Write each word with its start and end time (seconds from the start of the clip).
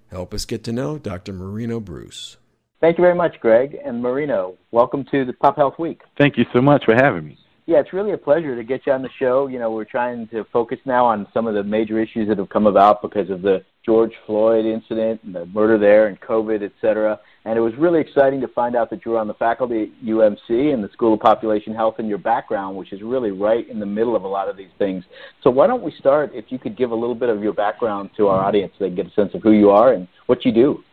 Help 0.07 0.33
us 0.33 0.45
get 0.45 0.63
to 0.63 0.73
know 0.73 0.97
Dr. 0.97 1.31
Marino 1.31 1.79
Bruce. 1.79 2.37
Thank 2.83 2.97
you 2.97 3.01
very 3.01 3.15
much, 3.15 3.39
Greg 3.39 3.77
and 3.85 4.01
Marino. 4.01 4.57
Welcome 4.71 5.05
to 5.09 5.23
the 5.23 5.31
Pop 5.31 5.55
Health 5.55 5.79
Week. 5.79 6.01
Thank 6.17 6.37
you 6.37 6.43
so 6.51 6.61
much 6.61 6.83
for 6.83 6.93
having 6.93 7.25
me. 7.25 7.37
Yeah, 7.65 7.79
it's 7.79 7.93
really 7.93 8.11
a 8.11 8.17
pleasure 8.17 8.57
to 8.57 8.63
get 8.65 8.81
you 8.85 8.91
on 8.91 9.01
the 9.01 9.09
show. 9.17 9.47
You 9.47 9.57
know, 9.57 9.71
we're 9.71 9.85
trying 9.85 10.27
to 10.27 10.43
focus 10.51 10.79
now 10.83 11.05
on 11.05 11.25
some 11.33 11.47
of 11.47 11.53
the 11.53 11.63
major 11.63 11.97
issues 12.01 12.27
that 12.27 12.37
have 12.39 12.49
come 12.49 12.67
about 12.67 13.01
because 13.01 13.29
of 13.29 13.41
the 13.41 13.63
George 13.85 14.11
Floyd 14.25 14.65
incident 14.65 15.21
and 15.23 15.33
the 15.33 15.45
murder 15.45 15.77
there 15.77 16.07
and 16.07 16.19
COVID, 16.19 16.61
et 16.61 16.73
cetera. 16.81 17.17
And 17.45 17.57
it 17.57 17.61
was 17.61 17.73
really 17.77 18.01
exciting 18.01 18.41
to 18.41 18.49
find 18.49 18.75
out 18.75 18.89
that 18.89 19.05
you 19.05 19.11
were 19.11 19.17
on 19.17 19.29
the 19.29 19.33
faculty 19.35 19.83
at 19.83 20.05
UMC 20.05 20.73
and 20.73 20.83
the 20.83 20.89
School 20.91 21.13
of 21.13 21.21
Population 21.21 21.73
Health 21.73 21.95
and 21.99 22.09
your 22.09 22.17
background, 22.17 22.75
which 22.75 22.91
is 22.91 23.01
really 23.01 23.31
right 23.31 23.65
in 23.69 23.79
the 23.79 23.85
middle 23.85 24.13
of 24.13 24.25
a 24.25 24.27
lot 24.27 24.49
of 24.49 24.57
these 24.57 24.71
things. 24.77 25.05
So 25.41 25.49
why 25.49 25.67
don't 25.67 25.83
we 25.83 25.93
start 25.99 26.31
if 26.33 26.47
you 26.49 26.59
could 26.59 26.75
give 26.77 26.91
a 26.91 26.95
little 26.95 27.15
bit 27.15 27.29
of 27.29 27.41
your 27.41 27.53
background 27.53 28.09
to 28.17 28.27
our 28.27 28.43
audience 28.43 28.73
so 28.77 28.83
they 28.83 28.89
can 28.89 28.97
get 28.97 29.07
a 29.07 29.13
sense 29.13 29.33
of 29.35 29.41
who 29.41 29.51
you 29.51 29.69
are 29.69 29.93
and 29.93 30.05
what 30.25 30.43
you 30.43 30.51
do. 30.51 30.83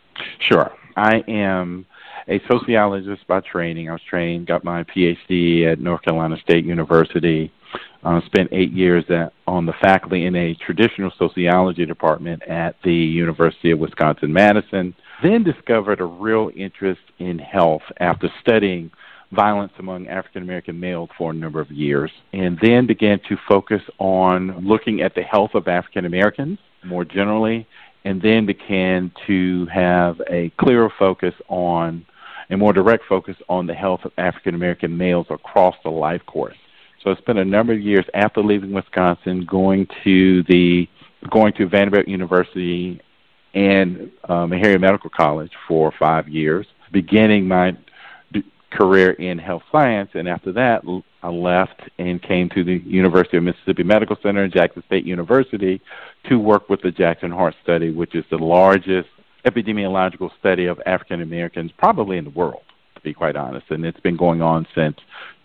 Sure. 0.48 0.72
I 0.96 1.22
am 1.28 1.86
a 2.28 2.40
sociologist 2.50 3.26
by 3.26 3.40
training. 3.40 3.88
I 3.88 3.92
was 3.92 4.02
trained, 4.08 4.46
got 4.46 4.64
my 4.64 4.84
PhD 4.84 5.70
at 5.70 5.80
North 5.80 6.02
Carolina 6.02 6.36
State 6.42 6.64
University. 6.64 7.52
Uh, 8.02 8.20
spent 8.26 8.48
eight 8.50 8.72
years 8.72 9.04
at, 9.10 9.32
on 9.46 9.66
the 9.66 9.74
faculty 9.80 10.24
in 10.24 10.34
a 10.34 10.54
traditional 10.54 11.12
sociology 11.18 11.84
department 11.84 12.42
at 12.44 12.74
the 12.82 12.92
University 12.92 13.70
of 13.70 13.78
Wisconsin 13.78 14.32
Madison. 14.32 14.94
Then 15.22 15.44
discovered 15.44 16.00
a 16.00 16.04
real 16.04 16.50
interest 16.56 17.02
in 17.18 17.38
health 17.38 17.82
after 17.98 18.28
studying 18.40 18.90
violence 19.32 19.72
among 19.78 20.08
African 20.08 20.42
American 20.42 20.80
males 20.80 21.10
for 21.16 21.30
a 21.30 21.34
number 21.34 21.60
of 21.60 21.70
years, 21.70 22.10
and 22.32 22.58
then 22.62 22.86
began 22.86 23.20
to 23.28 23.36
focus 23.48 23.82
on 23.98 24.66
looking 24.66 25.02
at 25.02 25.14
the 25.14 25.22
health 25.22 25.50
of 25.54 25.68
African 25.68 26.04
Americans 26.06 26.58
more 26.84 27.04
generally 27.04 27.66
and 28.04 28.20
then 28.22 28.46
began 28.46 29.12
to 29.26 29.66
have 29.66 30.20
a 30.28 30.50
clearer 30.58 30.92
focus 30.98 31.34
on 31.48 32.04
a 32.50 32.56
more 32.56 32.72
direct 32.72 33.04
focus 33.08 33.36
on 33.48 33.66
the 33.66 33.74
health 33.74 34.00
of 34.04 34.12
African 34.18 34.54
American 34.54 34.96
males 34.96 35.26
across 35.30 35.76
the 35.84 35.90
life 35.90 36.24
course. 36.26 36.56
So 37.02 37.10
I 37.10 37.16
spent 37.16 37.38
a 37.38 37.44
number 37.44 37.72
of 37.72 37.80
years 37.80 38.04
after 38.14 38.42
leaving 38.42 38.72
Wisconsin 38.72 39.46
going 39.46 39.86
to 40.04 40.42
the 40.44 40.88
going 41.30 41.52
to 41.54 41.68
Vanderbilt 41.68 42.08
University 42.08 43.00
and 43.54 44.10
um, 44.28 44.50
Meharry 44.50 44.80
Medical 44.80 45.10
College 45.10 45.52
for 45.66 45.92
five 45.98 46.28
years, 46.28 46.66
beginning 46.92 47.46
my 47.46 47.76
career 48.70 49.10
in 49.12 49.38
health 49.38 49.62
science, 49.72 50.10
and 50.14 50.28
after 50.28 50.52
that, 50.52 50.82
I 51.22 51.28
left 51.28 51.82
and 51.98 52.22
came 52.22 52.48
to 52.50 52.64
the 52.64 52.78
University 52.78 53.36
of 53.36 53.42
Mississippi 53.42 53.82
Medical 53.82 54.16
Center 54.22 54.42
and 54.42 54.52
Jackson 54.52 54.82
State 54.86 55.04
University 55.04 55.80
to 56.28 56.38
work 56.38 56.68
with 56.68 56.80
the 56.82 56.90
Jackson 56.90 57.30
Heart 57.30 57.54
Study, 57.62 57.92
which 57.92 58.14
is 58.14 58.24
the 58.30 58.38
largest 58.38 59.08
epidemiological 59.44 60.30
study 60.38 60.66
of 60.66 60.80
African 60.86 61.22
Americans 61.22 61.72
probably 61.78 62.18
in 62.18 62.24
the 62.24 62.30
world, 62.30 62.62
to 62.94 63.00
be 63.00 63.12
quite 63.12 63.36
honest. 63.36 63.66
And 63.70 63.84
it's 63.84 64.00
been 64.00 64.16
going 64.16 64.42
on 64.42 64.66
since 64.74 64.96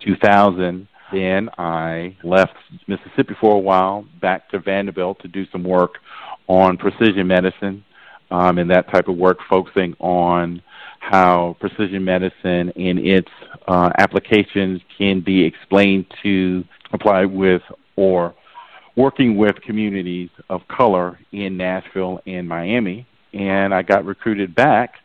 2000. 0.02 0.88
Then 1.12 1.50
I 1.58 2.18
left 2.24 2.56
Mississippi 2.88 3.36
for 3.40 3.56
a 3.56 3.60
while, 3.60 4.06
back 4.22 4.50
to 4.50 4.60
Vanderbilt 4.60 5.20
to 5.22 5.28
do 5.28 5.46
some 5.52 5.64
work 5.64 6.00
on 6.48 6.78
precision 6.78 7.28
medicine 7.28 7.84
um, 8.32 8.58
and 8.58 8.70
that 8.72 8.90
type 8.92 9.08
of 9.08 9.18
work, 9.18 9.40
focusing 9.50 9.96
on 10.00 10.62
how 11.10 11.56
precision 11.60 12.04
medicine 12.04 12.72
and 12.76 12.98
its 13.00 13.30
uh, 13.68 13.92
applications 14.00 14.82
can 14.98 15.22
be 15.22 15.44
explained 15.44 16.06
to 16.24 16.64
apply 16.94 17.26
with 17.26 17.62
or 17.96 18.34
working 18.96 19.38
with 19.38 19.56
communities 19.62 20.30
of 20.50 20.62
color 20.68 21.20
in 21.32 21.58
Nashville 21.58 22.22
and 22.26 22.48
Miami. 22.48 23.06
And 23.34 23.74
I 23.74 23.84
got 23.84 24.06
recruited 24.06 24.56
back 24.56 24.96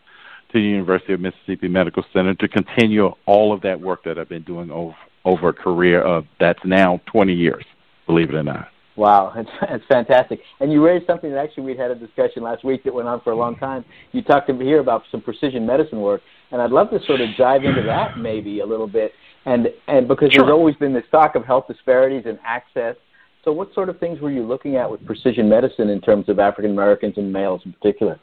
to 0.53 0.59
the 0.59 0.65
University 0.65 1.13
of 1.13 1.21
Mississippi 1.21 1.69
Medical 1.69 2.05
Center 2.15 2.35
to 2.35 2.49
continue 2.49 3.13
all 3.27 3.53
of 3.53 3.61
that 3.63 3.79
work 3.79 4.05
that 4.05 4.19
I've 4.19 4.29
been 4.29 4.43
doing 4.43 4.71
over, 4.71 4.97
over 5.27 5.51
a 5.51 5.53
career 5.53 6.01
of 6.01 6.25
that's 6.39 6.65
now 6.65 7.01
20 7.13 7.35
years, 7.35 7.65
believe 8.07 8.31
it 8.31 8.37
or 8.37 8.43
not. 8.43 8.69
Wow, 9.01 9.33
it's, 9.37 9.49
it's 9.63 9.85
fantastic. 9.87 10.41
And 10.61 10.71
you 10.71 10.85
raised 10.85 11.07
something 11.07 11.31
that 11.31 11.39
actually 11.39 11.65
we 11.65 11.75
had 11.75 11.91
a 11.91 11.95
discussion 11.95 12.43
last 12.43 12.65
week 12.65 12.85
that 12.85 12.93
went 12.93 13.09
on 13.09 13.23
for 13.23 13.33
a 13.33 13.35
long 13.37 13.57
time. 13.57 13.83
You 14.13 14.21
talked 14.21 14.47
to 14.49 14.53
me 14.53 14.67
here 14.67 14.79
about 14.79 15.05
some 15.11 15.23
precision 15.23 15.65
medicine 15.65 16.03
work, 16.03 16.21
and 16.53 16.61
I'd 16.61 16.71
love 16.71 16.91
to 16.91 16.99
sort 17.07 17.23
of 17.23 17.31
dive 17.39 17.65
into 17.65 17.83
that 17.85 18.19
maybe 18.19 18.61
a 18.61 18.67
little 18.67 18.87
bit. 18.87 19.13
And 19.47 19.69
and 19.89 20.07
because 20.07 20.33
sure. 20.33 20.45
there's 20.45 20.53
always 20.53 20.77
been 20.77 20.93
this 20.93 21.05
talk 21.11 21.35
of 21.35 21.47
health 21.47 21.65
disparities 21.67 22.25
and 22.27 22.39
access. 22.45 22.95
So 23.43 23.53
what 23.53 23.73
sort 23.73 23.89
of 23.89 23.99
things 23.99 24.21
were 24.21 24.31
you 24.31 24.43
looking 24.43 24.77
at 24.77 24.91
with 24.91 25.05
precision 25.07 25.49
medicine 25.49 25.89
in 25.89 26.03
terms 26.03 26.29
of 26.29 26.39
African 26.39 26.73
Americans 26.73 27.15
and 27.17 27.33
males 27.33 27.63
in 27.65 27.73
particular? 27.73 28.21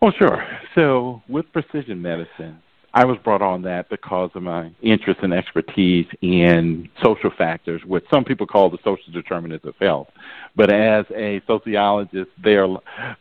Oh, 0.00 0.10
sure. 0.18 0.44
So 0.74 1.22
with 1.28 1.46
precision 1.52 2.02
medicine, 2.02 2.60
I 2.94 3.04
was 3.06 3.16
brought 3.24 3.40
on 3.40 3.62
that 3.62 3.88
because 3.88 4.30
of 4.34 4.42
my 4.42 4.70
interest 4.82 5.20
and 5.22 5.32
expertise 5.32 6.06
in 6.20 6.90
social 7.02 7.30
factors, 7.30 7.82
what 7.86 8.02
some 8.10 8.24
people 8.24 8.46
call 8.46 8.68
the 8.68 8.78
social 8.84 9.12
determinants 9.12 9.64
of 9.64 9.74
health. 9.80 10.08
But 10.54 10.70
as 10.70 11.06
a 11.14 11.40
sociologist, 11.46 12.30
there 12.42 12.66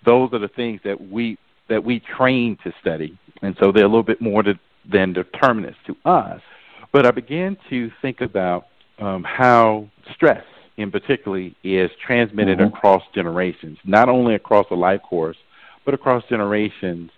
those 0.05 0.33
are 0.33 0.39
the 0.39 0.49
things 0.49 0.81
that 0.83 1.09
we 1.09 1.37
that 1.69 1.83
we 1.83 2.01
train 2.01 2.57
to 2.65 2.73
study, 2.81 3.17
and 3.41 3.55
so 3.59 3.71
they're 3.71 3.85
a 3.85 3.87
little 3.87 4.03
bit 4.03 4.21
more 4.21 4.43
to, 4.43 4.59
than 4.91 5.13
determinants 5.13 5.79
to 5.87 5.95
us. 6.03 6.41
But 6.91 7.05
I 7.05 7.11
began 7.11 7.55
to 7.69 7.89
think 8.01 8.19
about 8.19 8.67
um, 8.99 9.23
how 9.23 9.87
stress, 10.13 10.43
in 10.75 10.91
particular, 10.91 11.49
is 11.63 11.89
transmitted 12.05 12.59
mm-hmm. 12.59 12.75
across 12.75 13.03
generations, 13.15 13.77
not 13.85 14.09
only 14.09 14.35
across 14.35 14.67
the 14.69 14.75
life 14.75 15.01
course, 15.01 15.37
but 15.85 15.93
across 15.93 16.23
generations 16.29 17.09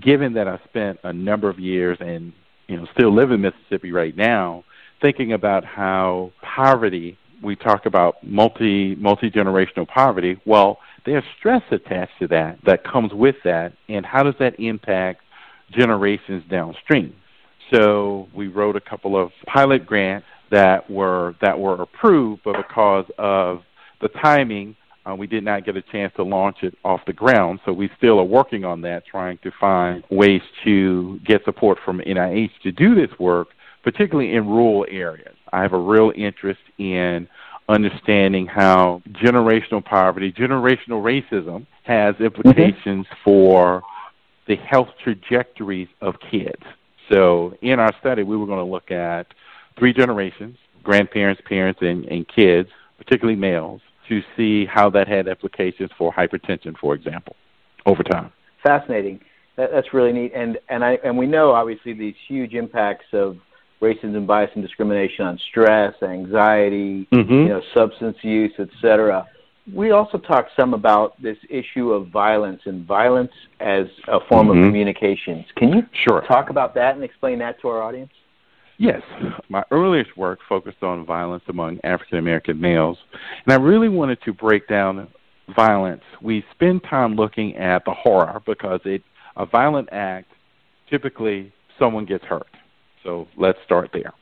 given 0.00 0.34
that 0.34 0.48
I 0.48 0.58
spent 0.68 0.98
a 1.04 1.12
number 1.12 1.48
of 1.48 1.58
years 1.58 1.98
and 2.00 2.32
you 2.66 2.76
know 2.76 2.86
still 2.92 3.14
live 3.14 3.30
in 3.30 3.40
Mississippi 3.40 3.92
right 3.92 4.16
now, 4.16 4.64
thinking 5.00 5.32
about 5.32 5.64
how 5.64 6.32
poverty 6.42 7.18
we 7.42 7.56
talk 7.56 7.86
about 7.86 8.16
multi 8.22 8.94
multi 8.96 9.30
generational 9.30 9.86
poverty. 9.86 10.40
Well, 10.44 10.78
there's 11.06 11.24
stress 11.38 11.62
attached 11.70 12.18
to 12.20 12.28
that 12.28 12.58
that 12.66 12.84
comes 12.84 13.12
with 13.12 13.36
that, 13.44 13.72
and 13.88 14.04
how 14.04 14.22
does 14.22 14.34
that 14.40 14.58
impact 14.58 15.22
generations 15.70 16.44
downstream? 16.50 17.14
So 17.72 18.28
we 18.34 18.48
wrote 18.48 18.76
a 18.76 18.80
couple 18.80 19.20
of 19.20 19.30
pilot 19.46 19.86
grants 19.86 20.26
that 20.50 20.90
were 20.90 21.34
that 21.40 21.58
were 21.58 21.80
approved, 21.80 22.42
but 22.44 22.56
because 22.56 23.04
of 23.18 23.62
the 24.00 24.08
timing, 24.08 24.76
uh, 25.08 25.14
we 25.14 25.26
did 25.26 25.44
not 25.44 25.64
get 25.64 25.76
a 25.76 25.82
chance 25.82 26.12
to 26.16 26.22
launch 26.22 26.58
it 26.62 26.76
off 26.84 27.00
the 27.06 27.12
ground. 27.12 27.60
So 27.64 27.72
we 27.72 27.90
still 27.96 28.18
are 28.18 28.24
working 28.24 28.64
on 28.64 28.80
that, 28.82 29.06
trying 29.06 29.38
to 29.38 29.50
find 29.58 30.04
ways 30.10 30.42
to 30.64 31.18
get 31.24 31.44
support 31.44 31.78
from 31.84 32.00
NIH 32.00 32.50
to 32.62 32.72
do 32.72 32.94
this 32.94 33.10
work, 33.18 33.48
particularly 33.82 34.34
in 34.34 34.46
rural 34.46 34.86
areas. 34.90 35.34
I 35.52 35.62
have 35.62 35.72
a 35.72 35.78
real 35.78 36.12
interest 36.14 36.60
in 36.78 37.28
understanding 37.68 38.46
how 38.46 39.02
generational 39.12 39.84
poverty, 39.84 40.32
generational 40.32 41.02
racism 41.02 41.66
has 41.84 42.14
implications 42.20 43.06
mm-hmm. 43.06 43.24
for 43.24 43.82
the 44.46 44.56
health 44.56 44.88
trajectories 45.02 45.88
of 46.00 46.14
kids. 46.30 46.62
So 47.10 47.56
in 47.62 47.78
our 47.78 47.94
study, 48.00 48.22
we 48.22 48.36
were 48.36 48.46
going 48.46 48.58
to 48.58 48.70
look 48.70 48.90
at 48.90 49.26
three 49.78 49.92
generations, 49.92 50.56
grandparents, 50.82 51.40
parents, 51.46 51.80
and, 51.82 52.04
and 52.06 52.26
kids, 52.28 52.68
particularly 52.98 53.38
males, 53.38 53.80
to 54.08 54.20
see 54.36 54.66
how 54.66 54.90
that 54.90 55.08
had 55.08 55.28
implications 55.28 55.90
for 55.96 56.12
hypertension, 56.12 56.76
for 56.78 56.94
example, 56.94 57.36
over 57.86 58.02
time. 58.02 58.32
Fascinating. 58.62 59.20
That, 59.56 59.70
that's 59.72 59.92
really 59.92 60.12
neat. 60.12 60.32
And, 60.34 60.58
and, 60.68 60.84
I, 60.84 60.98
and 61.04 61.16
we 61.16 61.26
know, 61.26 61.52
obviously, 61.52 61.92
these 61.92 62.14
huge 62.26 62.54
impacts 62.54 63.06
of 63.12 63.36
racism, 63.80 64.26
bias, 64.26 64.50
and 64.54 64.62
discrimination 64.62 65.24
on 65.24 65.38
stress, 65.50 65.94
anxiety, 66.02 67.06
mm-hmm. 67.12 67.32
you 67.32 67.48
know, 67.48 67.62
substance 67.74 68.16
use, 68.22 68.52
etc. 68.58 69.26
We 69.72 69.90
also 69.90 70.18
talked 70.18 70.50
some 70.58 70.74
about 70.74 71.20
this 71.22 71.36
issue 71.50 71.92
of 71.92 72.08
violence 72.08 72.62
and 72.64 72.86
violence 72.86 73.32
as 73.60 73.86
a 74.08 74.18
form 74.28 74.48
mm-hmm. 74.48 74.62
of 74.62 74.68
communications. 74.68 75.44
Can 75.56 75.68
you 75.70 75.82
sure. 76.06 76.22
talk 76.22 76.50
about 76.50 76.74
that 76.74 76.94
and 76.94 77.04
explain 77.04 77.38
that 77.40 77.60
to 77.60 77.68
our 77.68 77.82
audience? 77.82 78.10
Yes. 78.78 79.02
My 79.48 79.64
earliest 79.72 80.16
work 80.16 80.38
focused 80.48 80.82
on 80.82 81.04
violence 81.04 81.42
among 81.48 81.80
African 81.82 82.18
American 82.18 82.60
males, 82.60 82.96
and 83.44 83.52
I 83.52 83.56
really 83.56 83.88
wanted 83.88 84.22
to 84.22 84.32
break 84.32 84.68
down 84.68 85.08
violence. 85.54 86.02
We 86.22 86.44
spend 86.52 86.82
time 86.88 87.16
looking 87.16 87.56
at 87.56 87.84
the 87.84 87.92
horror 87.92 88.40
because 88.46 88.80
it 88.84 89.02
a 89.36 89.44
violent 89.44 89.88
act 89.92 90.30
typically 90.88 91.52
someone 91.78 92.04
gets 92.04 92.24
hurt. 92.24 92.48
So 93.02 93.26
let's 93.36 93.58
start 93.64 93.90
there. 93.92 94.12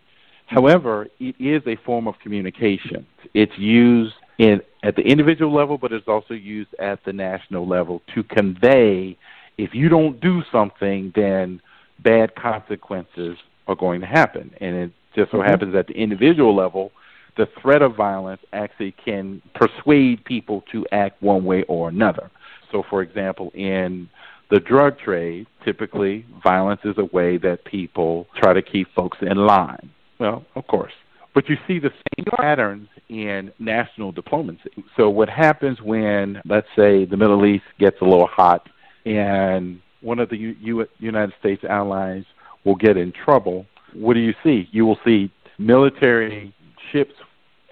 However, 0.47 1.09
it 1.21 1.35
is 1.39 1.63
a 1.67 1.77
form 1.85 2.09
of 2.09 2.19
communication. 2.23 3.07
It's 3.35 3.57
used 3.59 4.15
in 4.39 4.61
at 4.83 4.97
the 4.97 5.03
individual 5.03 5.55
level, 5.55 5.77
but 5.77 5.93
it's 5.93 6.09
also 6.09 6.35
used 6.35 6.75
at 6.79 7.05
the 7.05 7.13
national 7.13 7.69
level 7.69 8.01
to 8.15 8.23
convey 8.23 9.19
if 9.59 9.75
you 9.75 9.89
don't 9.89 10.21
do 10.21 10.43
something, 10.53 11.13
then 11.15 11.61
bad 12.01 12.35
consequences 12.35 13.39
are 13.67 13.75
going 13.75 14.01
to 14.01 14.07
happen. 14.07 14.53
And 14.61 14.77
it 14.77 14.93
just 15.15 15.31
so 15.31 15.39
mm-hmm. 15.39 15.49
happens 15.49 15.75
at 15.75 15.87
the 15.87 15.95
individual 15.95 16.55
level, 16.55 16.93
the 17.37 17.49
threat 17.61 17.83
of 17.83 17.97
violence 17.97 18.41
actually 18.53 18.95
can 19.05 19.43
persuade 19.55 20.25
people 20.25 20.63
to 20.73 20.87
act 20.93 21.23
one 21.23 21.45
way 21.45 21.65
or 21.65 21.89
another. 21.89 22.31
So, 22.73 22.83
for 22.89 23.03
example, 23.03 23.51
in 23.55 24.09
the 24.51 24.61
drug 24.61 24.99
trade, 24.99 25.47
typically 25.65 26.25
violence 26.43 26.81
is 26.85 26.95
a 26.99 27.05
way 27.07 27.37
that 27.39 27.65
people 27.65 28.27
try 28.37 28.53
to 28.53 28.63
keep 28.63 28.93
folks 28.95 29.19
in 29.21 29.37
line. 29.37 29.91
Well, 30.19 30.45
of 30.55 30.67
course. 30.67 30.93
But 31.35 31.49
you 31.51 31.57
see 31.67 31.79
the 31.79 31.91
same 31.91 32.25
patterns 32.39 32.89
in 33.11 33.53
national 33.59 34.13
diplomacy. 34.13 34.85
So, 34.97 35.11
what 35.11 35.29
happens 35.29 35.83
when, 35.83 36.41
let's 36.47 36.69
say, 36.75 37.05
the 37.05 37.17
Middle 37.17 37.45
East 37.45 37.65
gets 37.79 38.01
a 38.01 38.05
little 38.05 38.27
hot 38.27 38.69
and 39.05 39.81
one 40.01 40.19
of 40.19 40.29
the 40.29 40.37
U- 40.37 40.57
U- 40.61 40.89
United 40.99 41.35
States 41.39 41.63
allies 41.65 42.25
will 42.67 42.75
get 42.75 42.99
in 42.99 43.13
trouble, 43.13 43.65
what 43.95 44.15
do 44.15 44.21
you 44.21 44.35
see? 44.43 44.69
You 44.73 44.85
will 44.85 44.99
see 45.05 45.31
military 45.59 46.53
ships, 46.93 47.15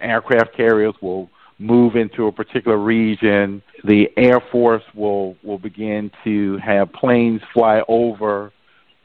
aircraft 0.01 0.57
carriers 0.57 0.95
will 1.03 1.29
move 1.59 1.97
into 1.97 2.27
a 2.27 2.33
particular 2.33 2.79
region. 2.79 3.63
The 3.85 4.09
Air 4.17 4.41
Force 4.51 4.83
will 4.95 5.37
will 5.43 5.59
begin 5.59 6.11
to 6.23 6.57
have 6.59 6.93
planes 6.93 7.43
fly 7.53 7.83
over. 7.89 8.53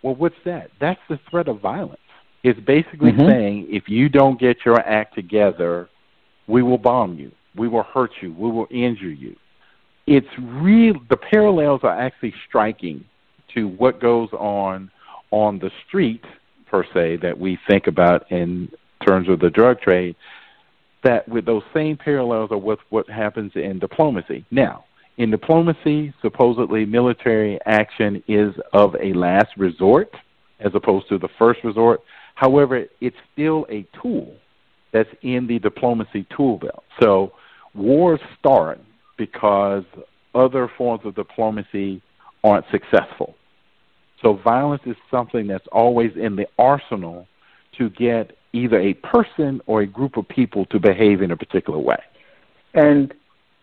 Well, 0.02 0.16
what's 0.16 0.36
that? 0.46 0.72
That's 0.80 1.02
the 1.10 1.20
threat 1.30 1.48
of 1.48 1.60
violence. 1.60 2.00
It's 2.44 2.60
basically 2.62 3.12
mm-hmm. 3.12 3.28
saying 3.28 3.68
if 3.70 3.90
you 3.90 4.08
don't 4.08 4.40
get 4.40 4.58
your 4.66 4.80
act 4.80 5.16
together, 5.16 5.90
we 6.48 6.64
will 6.64 6.78
bomb 6.78 7.18
you, 7.18 7.32
we 7.56 7.68
will 7.68 7.84
hurt 7.84 8.12
you, 8.22 8.34
we 8.34 8.50
will 8.50 8.68
injure 8.72 9.12
you. 9.12 9.36
It's 10.08 10.28
real. 10.40 10.96
The 11.10 11.18
parallels 11.18 11.82
are 11.84 12.00
actually 12.00 12.34
striking 12.48 13.04
to 13.54 13.68
what 13.68 14.00
goes 14.00 14.30
on 14.32 14.90
on 15.32 15.60
the 15.60 15.72
street 15.88 16.24
per 16.68 16.84
se 16.94 17.18
that 17.18 17.38
we 17.38 17.58
think 17.68 17.88
about 17.88 18.32
in 18.32 18.70
terms 19.06 19.30
of 19.30 19.40
the 19.40 19.50
drug 19.50 19.80
trade 19.82 20.16
that 21.04 21.28
with 21.28 21.46
those 21.46 21.64
same 21.74 21.98
parallels 21.98 22.52
are 22.52 22.58
with 22.58 22.80
what 22.90 23.10
happens 23.10 23.52
in 23.56 23.80
diplomacy. 23.80 24.46
Now, 24.52 24.86
in 25.18 25.32
diplomacy, 25.32 26.14
supposedly 26.22 26.86
military 26.86 27.60
action 27.66 28.24
is 28.28 28.54
of 28.74 28.96
a 28.96 29.14
last 29.14 29.50
resort 29.58 30.14
as 30.60 30.72
opposed 30.76 31.08
to 31.10 31.18
the 31.18 31.30
first 31.38 31.64
resort. 31.64 32.02
However, 32.36 32.86
it's 33.02 33.16
still 33.34 33.66
a 33.70 33.86
tool 34.02 34.36
that's 34.92 35.10
in 35.22 35.48
the 35.48 35.60
diplomacy 35.60 36.26
tool 36.36 36.58
belt. 36.58 36.84
So 37.02 37.34
wars 37.74 38.20
start 38.40 38.80
because 39.18 39.84
other 40.34 40.72
forms 40.78 41.02
of 41.06 41.16
diplomacy 41.16 42.02
aren't 42.44 42.66
successful. 42.72 43.36
So 44.22 44.34
violence 44.44 44.82
is 44.86 44.96
something 45.10 45.48
that's 45.48 45.68
always 45.72 46.12
in 46.16 46.36
the 46.36 46.46
arsenal 46.58 47.28
to 47.78 47.90
get 47.92 48.36
either 48.54 48.80
a 48.80 48.94
person 48.96 49.62
or 49.66 49.82
a 49.82 49.88
group 49.88 50.18
of 50.18 50.28
people 50.28 50.66
to 50.66 50.80
behave 50.80 51.22
in 51.22 51.32
a 51.32 51.38
particular 51.38 51.80
way. 51.80 52.00
And 52.74 53.14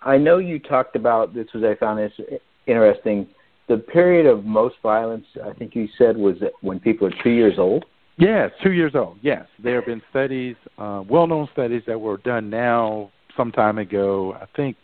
I 0.03 0.17
know 0.17 0.39
you 0.39 0.59
talked 0.59 0.97
about 0.97 1.35
this 1.35 1.47
was 1.53 1.65
I 1.65 1.75
found 1.75 1.99
this 1.99 2.13
interesting. 2.67 3.27
The 3.69 3.79
period 3.79 4.27
of 4.27 4.45
most 4.45 4.77
violence, 4.83 5.27
I 5.45 5.53
think 5.53 5.75
you 5.75 5.89
said, 5.99 6.17
was 6.17 6.37
when 6.61 6.79
people 6.79 7.09
are 7.09 7.23
two 7.23 7.31
years 7.31 7.55
old. 7.59 7.85
Yes, 8.17 8.51
two 8.63 8.73
years 8.73 8.95
old. 8.95 9.19
Yes, 9.21 9.47
there 9.63 9.75
have 9.75 9.87
been 9.87 10.03
studies, 10.09 10.57
uh, 10.79 11.03
well-known 11.07 11.49
studies 11.53 11.83
that 11.87 12.01
were 12.01 12.19
done 12.19 12.49
now 12.49 13.11
some 13.37 13.53
time 13.53 13.79
ago. 13.79 14.35
I 14.41 14.47
think 14.57 14.77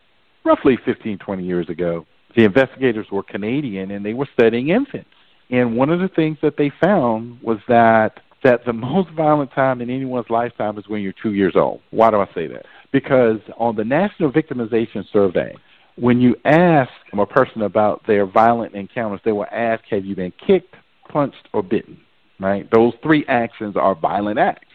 roughly 0.44 0.76
15, 0.84 1.19
20 1.19 1.44
years 1.44 1.69
ago. 1.69 2.04
The 2.36 2.44
investigators 2.44 3.06
were 3.12 3.22
Canadian 3.22 3.91
and 3.91 4.05
they 4.05 4.14
were 4.14 4.29
studying 4.34 4.70
infants 4.70 5.08
and 5.52 5.76
one 5.76 5.90
of 5.90 6.00
the 6.00 6.08
things 6.08 6.38
that 6.42 6.56
they 6.56 6.72
found 6.80 7.40
was 7.42 7.58
that 7.68 8.20
that 8.42 8.64
the 8.64 8.72
most 8.72 9.10
violent 9.10 9.52
time 9.52 9.80
in 9.80 9.90
anyone's 9.90 10.30
lifetime 10.30 10.78
is 10.78 10.88
when 10.88 11.02
you're 11.02 11.14
two 11.22 11.34
years 11.34 11.54
old. 11.54 11.80
Why 11.90 12.10
do 12.10 12.20
I 12.20 12.28
say 12.34 12.48
that? 12.48 12.64
Because 12.90 13.38
on 13.56 13.76
the 13.76 13.84
National 13.84 14.32
Victimization 14.32 15.04
Survey, 15.12 15.54
when 15.96 16.20
you 16.20 16.34
ask 16.44 16.90
a 17.12 17.26
person 17.26 17.62
about 17.62 18.04
their 18.06 18.26
violent 18.26 18.74
encounters, 18.74 19.20
they 19.24 19.32
will 19.32 19.46
ask, 19.52 19.84
Have 19.90 20.04
you 20.04 20.16
been 20.16 20.32
kicked, 20.44 20.74
punched, 21.08 21.48
or 21.52 21.62
bitten? 21.62 22.00
Right? 22.40 22.68
Those 22.72 22.94
three 23.02 23.24
actions 23.28 23.76
are 23.76 23.94
violent 23.94 24.38
acts. 24.38 24.66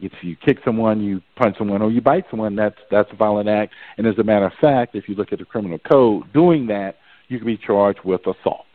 If 0.00 0.12
you 0.22 0.36
kick 0.36 0.58
someone, 0.64 1.02
you 1.02 1.20
punch 1.34 1.58
someone, 1.58 1.82
or 1.82 1.90
you 1.90 2.00
bite 2.00 2.26
someone, 2.30 2.54
that's 2.54 2.78
that's 2.90 3.10
a 3.10 3.16
violent 3.16 3.48
act. 3.48 3.72
And 3.96 4.06
as 4.06 4.16
a 4.18 4.22
matter 4.22 4.46
of 4.46 4.52
fact, 4.60 4.94
if 4.94 5.08
you 5.08 5.16
look 5.16 5.32
at 5.32 5.40
the 5.40 5.44
criminal 5.44 5.78
code, 5.78 6.32
doing 6.32 6.66
that, 6.68 6.98
you 7.26 7.38
can 7.38 7.46
be 7.46 7.56
charged 7.56 8.00
with 8.04 8.20
assault. 8.20 8.66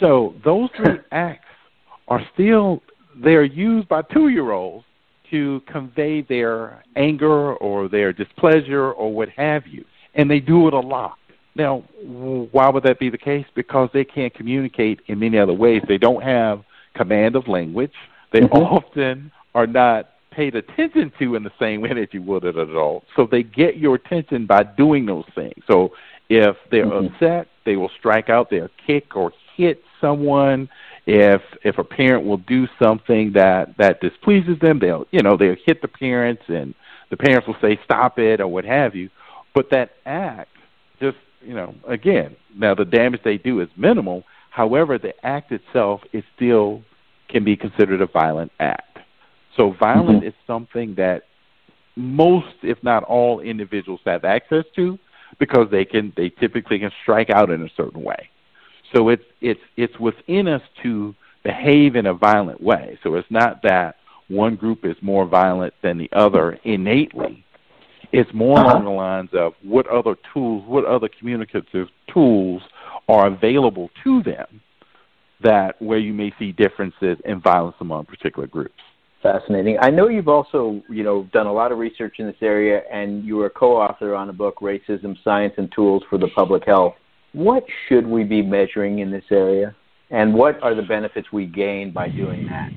So 0.00 0.34
those 0.44 0.70
three 0.76 0.98
acts 1.12 1.46
are 2.08 2.26
still 2.34 2.82
they're 3.22 3.44
used 3.44 3.88
by 3.88 4.02
two 4.02 4.28
year 4.28 4.50
olds 4.50 4.84
to 5.30 5.62
convey 5.70 6.22
their 6.22 6.82
anger 6.96 7.54
or 7.54 7.88
their 7.88 8.12
displeasure 8.12 8.90
or 8.90 9.12
what 9.12 9.28
have 9.30 9.66
you. 9.66 9.84
And 10.14 10.28
they 10.28 10.40
do 10.40 10.66
it 10.66 10.74
a 10.74 10.80
lot. 10.80 11.18
Now, 11.54 11.84
why 12.02 12.68
would 12.68 12.82
that 12.84 12.98
be 12.98 13.10
the 13.10 13.18
case? 13.18 13.46
Because 13.54 13.90
they 13.92 14.04
can't 14.04 14.34
communicate 14.34 15.00
in 15.06 15.18
many 15.18 15.38
other 15.38 15.52
ways. 15.52 15.82
They 15.86 15.98
don't 15.98 16.22
have 16.22 16.64
command 16.94 17.36
of 17.36 17.46
language. 17.48 17.92
They 18.32 18.40
mm-hmm. 18.40 18.56
often 18.56 19.32
are 19.54 19.66
not 19.66 20.10
paid 20.30 20.54
attention 20.54 21.12
to 21.18 21.34
in 21.34 21.42
the 21.42 21.52
same 21.58 21.80
way 21.80 21.92
that 21.92 22.14
you 22.14 22.22
would 22.22 22.44
an 22.44 22.58
adult. 22.58 23.04
So 23.16 23.26
they 23.30 23.42
get 23.42 23.76
your 23.76 23.96
attention 23.96 24.46
by 24.46 24.62
doing 24.62 25.06
those 25.06 25.24
things. 25.34 25.62
So 25.66 25.92
if 26.28 26.56
they're 26.70 26.86
mm-hmm. 26.86 27.14
upset, 27.14 27.48
they 27.64 27.76
will 27.76 27.90
strike 27.98 28.30
out, 28.30 28.50
they'll 28.50 28.68
kick 28.86 29.16
or 29.16 29.32
hit 29.56 29.82
someone 30.00 30.68
if 31.06 31.42
if 31.64 31.78
a 31.78 31.84
parent 31.84 32.24
will 32.24 32.36
do 32.38 32.66
something 32.82 33.32
that 33.34 33.76
that 33.78 34.00
displeases 34.00 34.58
them 34.60 34.78
they'll 34.78 35.06
you 35.10 35.22
know 35.22 35.36
they'll 35.36 35.56
hit 35.66 35.82
the 35.82 35.88
parents 35.88 36.42
and 36.48 36.74
the 37.10 37.16
parents 37.16 37.46
will 37.46 37.56
say 37.60 37.78
stop 37.84 38.18
it 38.18 38.40
or 38.40 38.46
what 38.48 38.64
have 38.64 38.94
you. 38.94 39.10
But 39.54 39.70
that 39.70 39.90
act 40.06 40.56
just 41.00 41.18
you 41.42 41.54
know 41.54 41.74
again 41.86 42.36
now 42.54 42.74
the 42.74 42.84
damage 42.84 43.20
they 43.24 43.38
do 43.38 43.60
is 43.60 43.68
minimal. 43.76 44.24
However 44.50 44.98
the 44.98 45.14
act 45.24 45.52
itself 45.52 46.00
is 46.12 46.24
still 46.36 46.82
can 47.28 47.44
be 47.44 47.56
considered 47.56 48.00
a 48.00 48.06
violent 48.06 48.52
act. 48.60 48.98
So 49.56 49.74
violence 49.78 50.20
mm-hmm. 50.20 50.28
is 50.28 50.34
something 50.46 50.94
that 50.96 51.24
most 51.96 52.54
if 52.62 52.82
not 52.82 53.02
all 53.04 53.40
individuals 53.40 54.00
have 54.06 54.24
access 54.24 54.64
to 54.76 54.98
because 55.38 55.68
they 55.70 55.84
can 55.84 56.12
they 56.16 56.28
typically 56.28 56.78
can 56.78 56.90
strike 57.02 57.30
out 57.30 57.50
in 57.50 57.62
a 57.62 57.68
certain 57.76 58.02
way 58.02 58.30
so 58.94 59.08
it's 59.08 59.24
it's 59.40 59.60
it's 59.76 59.98
within 59.98 60.48
us 60.48 60.62
to 60.82 61.14
behave 61.42 61.96
in 61.96 62.06
a 62.06 62.14
violent 62.14 62.62
way. 62.62 62.98
So 63.02 63.14
it's 63.14 63.30
not 63.30 63.62
that 63.62 63.96
one 64.28 64.56
group 64.56 64.84
is 64.84 64.96
more 65.00 65.26
violent 65.26 65.74
than 65.82 65.98
the 65.98 66.08
other 66.12 66.58
innately. 66.64 67.44
It's 68.12 68.32
more 68.34 68.58
uh-huh. 68.58 68.68
along 68.68 68.84
the 68.84 68.90
lines 68.90 69.30
of 69.32 69.54
what 69.62 69.86
other 69.86 70.16
tools, 70.32 70.64
what 70.66 70.84
other 70.84 71.08
communicative 71.08 71.88
tools 72.12 72.62
are 73.08 73.26
available 73.26 73.90
to 74.04 74.22
them 74.22 74.60
that 75.42 75.80
where 75.80 75.98
you 75.98 76.12
may 76.12 76.32
see 76.38 76.52
differences 76.52 77.16
in 77.24 77.40
violence 77.40 77.76
among 77.80 78.04
particular 78.04 78.46
groups. 78.46 78.74
Fascinating. 79.22 79.76
I 79.80 79.90
know 79.90 80.08
you've 80.08 80.28
also, 80.28 80.82
you 80.88 81.02
know, 81.02 81.24
done 81.32 81.46
a 81.46 81.52
lot 81.52 81.72
of 81.72 81.78
research 81.78 82.16
in 82.18 82.26
this 82.26 82.36
area, 82.40 82.82
and 82.90 83.24
you 83.24 83.36
were 83.36 83.46
a 83.46 83.50
co-author 83.50 84.14
on 84.14 84.30
a 84.30 84.32
book, 84.32 84.60
"Racism: 84.60 85.16
Science 85.22 85.54
and 85.58 85.70
Tools 85.72 86.02
for 86.08 86.18
the 86.18 86.28
Public 86.28 86.64
Health." 86.64 86.94
What 87.32 87.64
should 87.88 88.06
we 88.06 88.24
be 88.24 88.42
measuring 88.42 88.98
in 88.98 89.10
this 89.10 89.24
area, 89.30 89.74
and 90.10 90.34
what 90.34 90.60
are 90.62 90.74
the 90.74 90.82
benefits 90.82 91.32
we 91.32 91.46
gain 91.46 91.92
by 91.92 92.08
doing 92.08 92.46
that? 92.48 92.70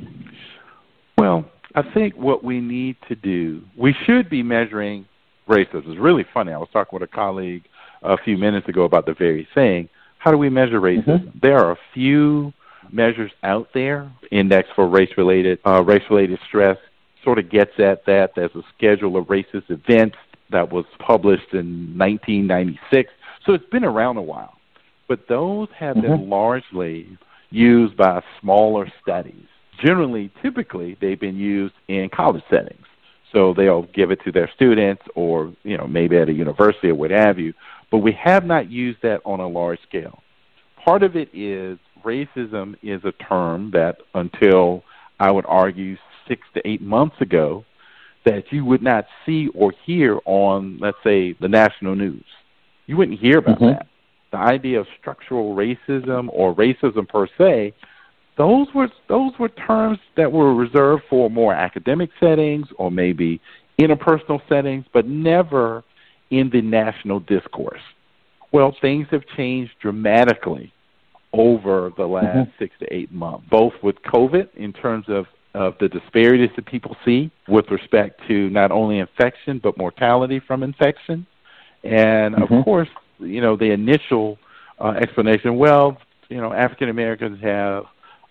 Well, 1.17 1.45
I 1.75 1.81
think 1.93 2.15
what 2.15 2.43
we 2.43 2.59
need 2.59 2.97
to 3.07 3.15
do, 3.15 3.61
we 3.77 3.95
should 4.05 4.29
be 4.29 4.43
measuring 4.43 5.05
racism. 5.47 5.87
It's 5.87 5.99
really 5.99 6.25
funny. 6.33 6.51
I 6.51 6.57
was 6.57 6.69
talking 6.71 6.99
with 6.99 7.09
a 7.09 7.11
colleague 7.11 7.63
a 8.03 8.17
few 8.17 8.37
minutes 8.37 8.67
ago 8.67 8.83
about 8.83 9.05
the 9.05 9.13
very 9.13 9.47
thing. 9.55 9.89
How 10.19 10.31
do 10.31 10.37
we 10.37 10.49
measure 10.49 10.79
racism? 10.79 11.05
Mm-hmm. 11.05 11.39
There 11.41 11.57
are 11.57 11.71
a 11.71 11.79
few 11.93 12.53
measures 12.91 13.31
out 13.43 13.69
there. 13.73 14.11
Index 14.31 14.69
for 14.75 14.87
race-related 14.87 15.59
uh, 15.65 15.83
race-related 15.83 16.39
stress 16.47 16.77
sort 17.23 17.39
of 17.39 17.49
gets 17.49 17.79
at 17.79 18.05
that. 18.05 18.31
There's 18.35 18.55
a 18.55 18.61
schedule 18.77 19.17
of 19.17 19.25
racist 19.25 19.69
events 19.69 20.17
that 20.51 20.71
was 20.71 20.85
published 20.99 21.53
in 21.53 21.97
1996. 21.97 23.11
So 23.45 23.53
it's 23.53 23.69
been 23.69 23.83
around 23.83 24.17
a 24.17 24.21
while. 24.21 24.57
But 25.07 25.27
those 25.27 25.67
have 25.77 25.97
mm-hmm. 25.97 26.07
been 26.07 26.29
largely 26.29 27.17
used 27.49 27.95
by 27.97 28.23
smaller 28.39 28.91
studies. 29.01 29.45
Generally, 29.83 30.31
typically, 30.41 30.97
they've 31.01 31.19
been 31.19 31.35
used 31.35 31.73
in 31.87 32.09
college 32.09 32.43
settings. 32.49 32.85
So 33.31 33.53
they'll 33.53 33.87
give 33.93 34.11
it 34.11 34.21
to 34.25 34.31
their 34.31 34.49
students 34.55 35.01
or, 35.15 35.53
you 35.63 35.77
know, 35.77 35.87
maybe 35.87 36.17
at 36.17 36.29
a 36.29 36.33
university 36.33 36.89
or 36.89 36.95
what 36.95 37.11
have 37.11 37.39
you. 37.39 37.53
But 37.91 37.97
we 37.97 38.11
have 38.13 38.45
not 38.45 38.71
used 38.71 39.01
that 39.01 39.21
on 39.25 39.39
a 39.39 39.47
large 39.47 39.79
scale. 39.87 40.21
Part 40.83 41.03
of 41.03 41.15
it 41.15 41.29
is 41.33 41.79
racism 42.03 42.75
is 42.83 43.01
a 43.05 43.11
term 43.23 43.71
that 43.71 43.97
until 44.13 44.83
I 45.19 45.31
would 45.31 45.45
argue 45.47 45.97
six 46.27 46.41
to 46.53 46.67
eight 46.67 46.81
months 46.81 47.15
ago, 47.21 47.65
that 48.25 48.51
you 48.51 48.63
would 48.65 48.81
not 48.81 49.05
see 49.25 49.49
or 49.53 49.73
hear 49.85 50.19
on, 50.25 50.77
let's 50.79 50.97
say, 51.03 51.33
the 51.33 51.47
national 51.47 51.95
news. 51.95 52.23
You 52.85 52.97
wouldn't 52.97 53.19
hear 53.19 53.37
about 53.37 53.57
mm-hmm. 53.57 53.65
that. 53.65 53.87
The 54.31 54.37
idea 54.37 54.79
of 54.79 54.87
structural 54.99 55.55
racism 55.55 56.27
or 56.31 56.55
racism 56.55 57.07
per 57.07 57.27
se, 57.37 57.73
those 58.37 58.67
were 58.73 58.89
those 59.07 59.31
were 59.39 59.49
terms 59.49 59.99
that 60.17 60.31
were 60.31 60.55
reserved 60.55 61.03
for 61.09 61.29
more 61.29 61.53
academic 61.53 62.09
settings 62.19 62.67
or 62.77 62.89
maybe 62.89 63.39
interpersonal 63.79 64.41
settings, 64.49 64.85
but 64.91 65.05
never 65.05 65.83
in 66.31 66.49
the 66.51 66.61
national 66.61 67.19
discourse. 67.19 67.81
Well, 68.51 68.75
things 68.81 69.07
have 69.11 69.23
changed 69.37 69.73
dramatically 69.81 70.73
over 71.33 71.91
the 71.97 72.05
last 72.05 72.25
mm-hmm. 72.25 72.51
six 72.59 72.75
to 72.79 72.93
eight 72.93 73.11
months, 73.11 73.45
both 73.49 73.73
with 73.81 73.95
COVID 74.03 74.49
in 74.55 74.73
terms 74.73 75.05
of, 75.07 75.25
of 75.53 75.73
the 75.79 75.87
disparities 75.87 76.51
that 76.55 76.65
people 76.65 76.95
see 77.03 77.31
with 77.47 77.69
respect 77.71 78.21
to 78.27 78.49
not 78.49 78.71
only 78.71 78.99
infection 78.99 79.59
but 79.61 79.77
mortality 79.77 80.39
from 80.45 80.63
infection. 80.63 81.25
And 81.83 82.35
mm-hmm. 82.35 82.53
of 82.53 82.65
course, 82.65 82.89
you 83.19 83.41
know, 83.41 83.55
the 83.55 83.71
initial 83.71 84.37
uh, 84.79 84.95
explanation, 84.99 85.57
well, 85.57 85.97
you 86.29 86.37
know, 86.37 86.53
African 86.53 86.89
Americans 86.89 87.41
have 87.41 87.85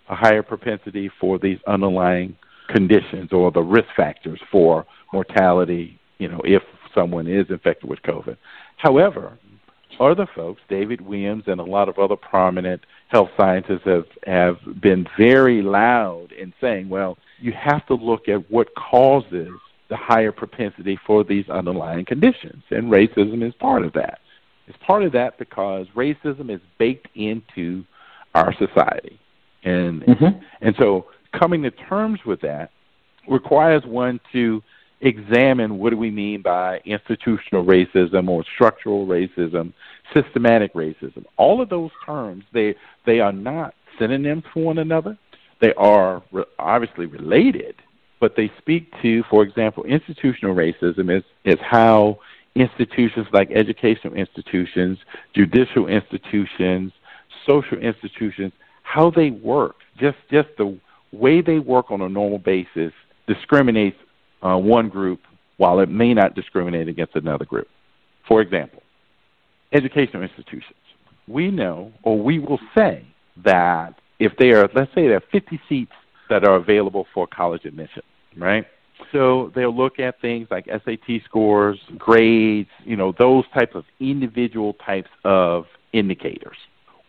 a 0.08 0.14
higher 0.14 0.42
propensity 0.42 1.10
for 1.20 1.38
these 1.38 1.58
underlying 1.66 2.36
conditions 2.68 3.32
or 3.32 3.50
the 3.50 3.60
risk 3.60 3.88
factors 3.96 4.40
for 4.50 4.86
mortality, 5.12 5.98
you 6.18 6.28
know, 6.28 6.40
if 6.44 6.62
someone 6.94 7.26
is 7.26 7.46
infected 7.50 7.88
with 7.88 8.00
COVID. 8.02 8.36
However, 8.76 9.38
other 10.00 10.26
folks, 10.34 10.60
David 10.68 11.00
Williams 11.00 11.44
and 11.46 11.60
a 11.60 11.64
lot 11.64 11.88
of 11.88 11.98
other 11.98 12.16
prominent 12.16 12.82
health 13.08 13.28
scientists 13.36 13.84
have, 13.84 14.06
have 14.26 14.56
been 14.80 15.06
very 15.18 15.62
loud 15.62 16.32
in 16.32 16.52
saying, 16.60 16.88
well, 16.88 17.18
you 17.40 17.52
have 17.52 17.86
to 17.86 17.94
look 17.94 18.28
at 18.28 18.50
what 18.50 18.74
causes 18.74 19.50
the 19.92 19.96
higher 19.98 20.32
propensity 20.32 20.98
for 21.06 21.22
these 21.22 21.46
underlying 21.50 22.06
conditions, 22.06 22.62
and 22.70 22.90
racism 22.90 23.46
is 23.46 23.52
part 23.56 23.84
of 23.84 23.92
that. 23.92 24.20
It's 24.66 24.78
part 24.86 25.02
of 25.02 25.12
that 25.12 25.38
because 25.38 25.86
racism 25.94 26.48
is 26.48 26.62
baked 26.78 27.08
into 27.14 27.84
our 28.34 28.54
society. 28.54 29.20
And 29.64 30.00
mm-hmm. 30.00 30.38
and 30.62 30.74
so 30.78 31.08
coming 31.38 31.62
to 31.64 31.70
terms 31.70 32.20
with 32.24 32.40
that 32.40 32.70
requires 33.28 33.84
one 33.84 34.18
to 34.32 34.62
examine 35.02 35.78
what 35.78 35.90
do 35.90 35.98
we 35.98 36.10
mean 36.10 36.40
by 36.40 36.80
institutional 36.86 37.62
racism 37.66 38.30
or 38.30 38.44
structural 38.54 39.06
racism, 39.06 39.74
systematic 40.14 40.72
racism. 40.72 41.26
All 41.36 41.60
of 41.60 41.68
those 41.68 41.90
terms, 42.06 42.44
they 42.54 42.74
they 43.04 43.20
are 43.20 43.32
not 43.32 43.74
synonyms 43.98 44.44
for 44.54 44.64
one 44.64 44.78
another. 44.78 45.18
They 45.60 45.74
are 45.74 46.22
re- 46.32 46.44
obviously 46.58 47.04
related, 47.04 47.74
but 48.22 48.36
they 48.36 48.52
speak 48.56 48.92
to, 49.02 49.24
for 49.28 49.42
example, 49.42 49.82
institutional 49.82 50.54
racism 50.54 51.14
is 51.14 51.24
is 51.44 51.58
how 51.60 52.20
institutions 52.54 53.26
like 53.32 53.50
educational 53.50 54.14
institutions, 54.14 54.96
judicial 55.34 55.88
institutions, 55.88 56.92
social 57.44 57.78
institutions, 57.78 58.52
how 58.84 59.10
they 59.10 59.30
work, 59.30 59.74
just 59.98 60.18
just 60.30 60.48
the 60.56 60.78
way 61.10 61.40
they 61.40 61.58
work 61.58 61.90
on 61.90 62.00
a 62.00 62.08
normal 62.08 62.38
basis 62.38 62.92
discriminates 63.26 63.98
uh, 64.42 64.56
one 64.56 64.88
group 64.88 65.20
while 65.56 65.80
it 65.80 65.88
may 65.88 66.14
not 66.14 66.36
discriminate 66.36 66.86
against 66.86 67.16
another 67.16 67.44
group. 67.44 67.66
For 68.28 68.40
example, 68.40 68.84
educational 69.72 70.22
institutions. 70.22 70.78
We 71.26 71.50
know, 71.50 71.92
or 72.04 72.22
we 72.22 72.38
will 72.38 72.60
say, 72.72 73.04
that 73.44 73.94
if 74.20 74.32
there 74.38 74.62
are, 74.62 74.68
let's 74.76 74.94
say 74.94 75.08
there 75.08 75.16
are 75.16 75.30
50 75.32 75.60
seats 75.68 75.92
that 76.30 76.44
are 76.46 76.54
available 76.54 77.06
for 77.12 77.26
college 77.26 77.64
admission, 77.64 78.02
right? 78.36 78.66
So 79.10 79.50
they'll 79.54 79.76
look 79.76 79.98
at 79.98 80.20
things 80.20 80.48
like 80.50 80.66
SAT 80.66 81.22
scores, 81.24 81.78
grades, 81.98 82.70
you 82.84 82.96
know, 82.96 83.12
those 83.18 83.44
types 83.52 83.74
of 83.74 83.84
individual 84.00 84.74
types 84.74 85.10
of 85.24 85.66
indicators. 85.92 86.56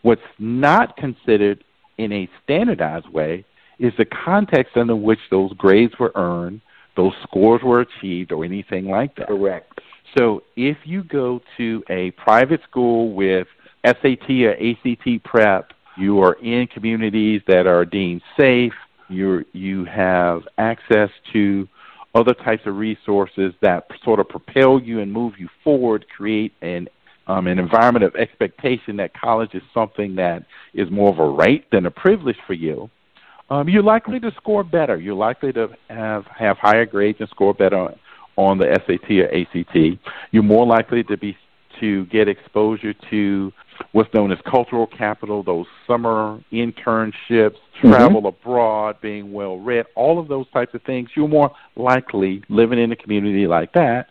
What's 0.01 0.21
not 0.39 0.97
considered 0.97 1.63
in 1.97 2.11
a 2.11 2.29
standardized 2.43 3.07
way 3.09 3.45
is 3.79 3.93
the 3.97 4.05
context 4.05 4.75
under 4.75 4.95
which 4.95 5.19
those 5.29 5.53
grades 5.53 5.97
were 5.99 6.11
earned, 6.15 6.61
those 6.95 7.13
scores 7.23 7.61
were 7.63 7.81
achieved 7.81 8.31
or 8.31 8.43
anything 8.43 8.87
like 8.87 9.15
that. 9.15 9.27
Correct. 9.27 9.79
So 10.17 10.43
if 10.55 10.77
you 10.83 11.03
go 11.03 11.41
to 11.57 11.83
a 11.89 12.11
private 12.11 12.61
school 12.69 13.13
with 13.13 13.47
SAT 13.85 14.29
or 14.29 14.53
ACT 14.53 15.23
prep, 15.23 15.73
you 15.97 16.21
are 16.21 16.33
in 16.33 16.67
communities 16.67 17.41
that 17.47 17.67
are 17.67 17.85
deemed 17.85 18.21
safe, 18.39 18.73
you 19.13 19.45
you 19.53 19.85
have 19.85 20.41
access 20.57 21.09
to 21.33 21.67
other 22.15 22.33
types 22.33 22.63
of 22.65 22.77
resources 22.77 23.53
that 23.61 23.87
sort 24.03 24.19
of 24.19 24.29
propel 24.29 24.79
you 24.79 24.99
and 24.99 25.11
move 25.11 25.33
you 25.37 25.47
forward, 25.63 26.05
create 26.15 26.53
an 26.61 26.87
um, 27.27 27.47
an 27.47 27.57
environment 27.57 28.03
of 28.03 28.15
expectation 28.15 28.97
that 28.97 29.13
college 29.13 29.53
is 29.53 29.63
something 29.73 30.15
that 30.15 30.45
is 30.73 30.91
more 30.91 31.09
of 31.09 31.19
a 31.19 31.25
right 31.25 31.65
than 31.71 31.85
a 31.85 31.91
privilege 31.91 32.37
for 32.45 32.53
you 32.53 32.89
um, 33.49 33.69
you're 33.69 33.83
likely 33.83 34.19
to 34.19 34.31
score 34.37 34.63
better. 34.63 34.97
You're 34.97 35.13
likely 35.13 35.53
to 35.53 35.69
have, 35.89 36.25
have 36.25 36.57
higher 36.57 36.85
grades 36.85 37.19
and 37.19 37.29
score 37.29 37.53
better 37.53 37.89
on 38.35 38.57
the 38.57 38.65
SAT 38.87 39.11
or 39.11 39.29
ACT. 39.31 39.99
You're 40.31 40.43
more 40.43 40.65
likely 40.65 41.03
to 41.03 41.17
be 41.17 41.37
to 41.79 42.05
get 42.07 42.27
exposure 42.27 42.93
to 43.09 43.51
what's 43.91 44.13
known 44.13 44.31
as 44.31 44.37
cultural 44.49 44.87
capital, 44.87 45.43
those 45.43 45.65
summer 45.87 46.39
internships, 46.51 47.13
mm-hmm. 47.29 47.89
travel 47.89 48.27
abroad, 48.27 48.97
being 49.01 49.31
well 49.33 49.57
read, 49.57 49.85
all 49.95 50.19
of 50.19 50.27
those 50.27 50.49
types 50.51 50.73
of 50.73 50.81
things. 50.83 51.09
You're 51.15 51.27
more 51.27 51.51
likely 51.75 52.43
living 52.49 52.79
in 52.79 52.91
a 52.91 52.95
community 52.95 53.47
like 53.47 53.73
that 53.73 54.07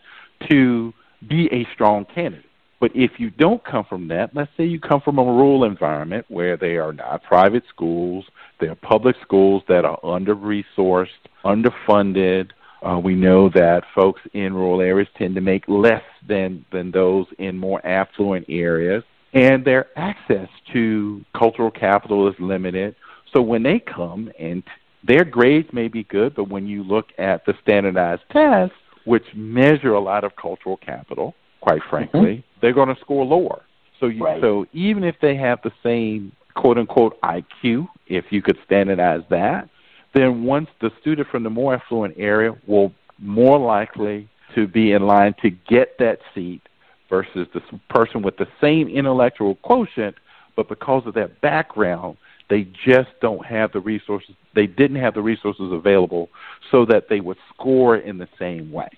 to 0.49 0.93
be 1.27 1.47
a 1.51 1.67
strong 1.73 2.05
candidate. 2.05 2.45
But 2.79 2.91
if 2.93 3.11
you 3.17 3.29
don't 3.29 3.63
come 3.63 3.85
from 3.85 4.09
that, 4.09 4.35
let's 4.35 4.51
say 4.57 4.65
you 4.65 4.77
come 4.77 4.99
from 4.99 5.17
a 5.17 5.23
rural 5.23 5.63
environment 5.63 6.25
where 6.27 6.57
they 6.57 6.75
are 6.75 6.91
not 6.91 7.23
private 7.23 7.63
schools, 7.69 8.25
they're 8.59 8.75
public 8.75 9.15
schools 9.21 9.63
that 9.69 9.85
are 9.85 9.97
under 10.03 10.35
resourced, 10.35 11.07
underfunded. 11.45 12.49
Uh, 12.83 12.99
we 12.99 13.15
know 13.15 13.49
that 13.49 13.83
folks 13.95 14.21
in 14.33 14.53
rural 14.53 14.81
areas 14.81 15.07
tend 15.17 15.35
to 15.35 15.41
make 15.41 15.63
less 15.67 16.03
than, 16.27 16.65
than 16.71 16.91
those 16.91 17.25
in 17.39 17.57
more 17.57 17.85
affluent 17.85 18.45
areas, 18.49 19.03
and 19.33 19.63
their 19.63 19.87
access 19.97 20.49
to 20.73 21.23
cultural 21.37 21.71
capital 21.71 22.27
is 22.27 22.35
limited. 22.39 22.95
So 23.33 23.41
when 23.41 23.63
they 23.63 23.79
come 23.79 24.31
and 24.37 24.63
their 25.03 25.23
grades 25.23 25.69
may 25.71 25.87
be 25.87 26.03
good, 26.03 26.35
but 26.35 26.49
when 26.49 26.67
you 26.67 26.83
look 26.83 27.07
at 27.17 27.45
the 27.45 27.53
standardized 27.61 28.23
tests, 28.31 28.75
which 29.05 29.25
measure 29.33 29.93
a 29.93 29.99
lot 29.99 30.23
of 30.23 30.35
cultural 30.35 30.77
capital, 30.77 31.35
quite 31.61 31.81
frankly, 31.89 32.19
mm-hmm. 32.19 32.59
they're 32.61 32.73
going 32.73 32.93
to 32.93 32.99
score 33.01 33.25
lower. 33.25 33.63
So 33.99 34.07
you, 34.07 34.23
right. 34.23 34.41
so 34.41 34.65
even 34.73 35.03
if 35.03 35.15
they 35.21 35.35
have 35.35 35.59
the 35.63 35.71
same 35.81 36.31
quote 36.55 36.77
unquote 36.77 37.19
IQ, 37.21 37.87
if 38.07 38.25
you 38.29 38.41
could 38.41 38.57
standardize 38.65 39.21
that, 39.29 39.69
then 40.13 40.43
once 40.43 40.69
the 40.81 40.91
student 41.01 41.27
from 41.29 41.43
the 41.43 41.49
more 41.49 41.75
affluent 41.75 42.15
area 42.17 42.55
will 42.67 42.91
more 43.19 43.57
likely 43.57 44.29
to 44.55 44.67
be 44.67 44.91
in 44.91 45.03
line 45.03 45.33
to 45.41 45.49
get 45.49 45.97
that 45.99 46.19
seat 46.33 46.61
versus 47.09 47.47
the 47.53 47.61
person 47.89 48.21
with 48.21 48.37
the 48.37 48.47
same 48.61 48.87
intellectual 48.87 49.55
quotient, 49.55 50.15
but 50.55 50.67
because 50.69 51.05
of 51.05 51.13
that 51.15 51.41
background, 51.41 52.17
they 52.49 52.67
just 52.85 53.09
don't 53.21 53.45
have 53.45 53.71
the 53.71 53.79
resources. 53.79 54.35
They 54.53 54.67
didn't 54.67 54.97
have 54.97 55.13
the 55.13 55.21
resources 55.21 55.71
available 55.71 56.29
so 56.71 56.85
that 56.85 57.09
they 57.09 57.19
would 57.19 57.37
score 57.53 57.97
in 57.97 58.17
the 58.17 58.27
same 58.37 58.71
way, 58.71 58.89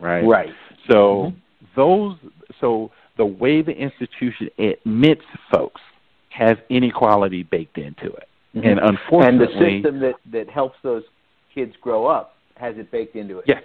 right? 0.00 0.24
Right. 0.24 0.50
So 0.90 1.32
mm-hmm. 1.32 1.66
those, 1.76 2.16
so 2.60 2.90
the 3.16 3.24
way 3.24 3.62
the 3.62 3.72
institution 3.72 4.50
admits 4.58 5.22
folks 5.52 5.80
has 6.30 6.56
inequality 6.68 7.42
baked 7.42 7.78
into 7.78 8.06
it, 8.06 8.27
mm-hmm. 8.54 8.66
and 8.66 8.78
unfortunately, 8.80 9.26
and 9.26 9.84
the 9.84 9.90
system 9.90 10.00
that 10.00 10.14
that 10.32 10.48
helps 10.48 10.76
those 10.82 11.02
kids 11.54 11.74
grow 11.80 12.06
up 12.06 12.34
has 12.56 12.76
it 12.76 12.90
baked 12.90 13.16
into 13.16 13.38
it. 13.38 13.44
Yes. 13.46 13.62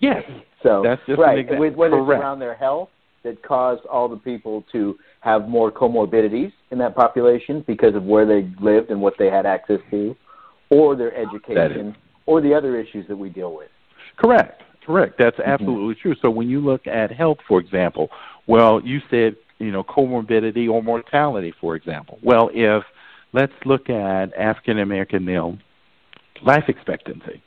Yes. 0.00 0.22
So 0.62 0.82
that's 0.84 1.00
just 1.06 1.18
right. 1.18 1.48
An 1.48 1.58
With, 1.58 1.74
whether 1.74 1.96
Correct. 1.96 2.18
it's 2.18 2.22
around 2.22 2.38
their 2.40 2.54
health 2.54 2.90
that 3.22 3.42
caused 3.42 3.86
all 3.86 4.08
the 4.08 4.16
people 4.16 4.64
to 4.72 4.98
have 5.20 5.48
more 5.48 5.72
comorbidities 5.72 6.52
in 6.70 6.78
that 6.78 6.94
population 6.94 7.64
because 7.66 7.94
of 7.94 8.04
where 8.04 8.26
they 8.26 8.50
lived 8.60 8.90
and 8.90 9.00
what 9.00 9.14
they 9.18 9.30
had 9.30 9.46
access 9.46 9.80
to, 9.90 10.14
or 10.70 10.94
their 10.94 11.14
education, 11.16 11.96
or 12.26 12.40
the 12.42 12.52
other 12.52 12.78
issues 12.78 13.06
that 13.08 13.16
we 13.16 13.30
deal 13.30 13.54
with. 13.54 13.68
Correct. 14.16 14.62
Correct. 14.84 15.14
That's 15.18 15.36
Mm-hmm. 15.38 15.50
absolutely 15.50 15.94
true. 15.94 16.14
So 16.20 16.28
when 16.28 16.48
you 16.48 16.60
look 16.60 16.86
at 16.86 17.10
health, 17.10 17.38
for 17.48 17.60
example, 17.60 18.10
well, 18.46 18.80
you 18.84 19.00
said 19.10 19.36
you 19.58 19.70
know 19.70 19.82
comorbidity 19.84 20.68
or 20.68 20.82
mortality, 20.82 21.54
for 21.60 21.76
example. 21.76 22.18
Well, 22.22 22.50
if 22.52 22.82
let's 23.34 23.52
look 23.66 23.90
at 23.90 24.32
African 24.34 24.78
American 24.78 25.24
male 25.24 25.58
life 26.42 26.64
expectancy, 26.68 27.42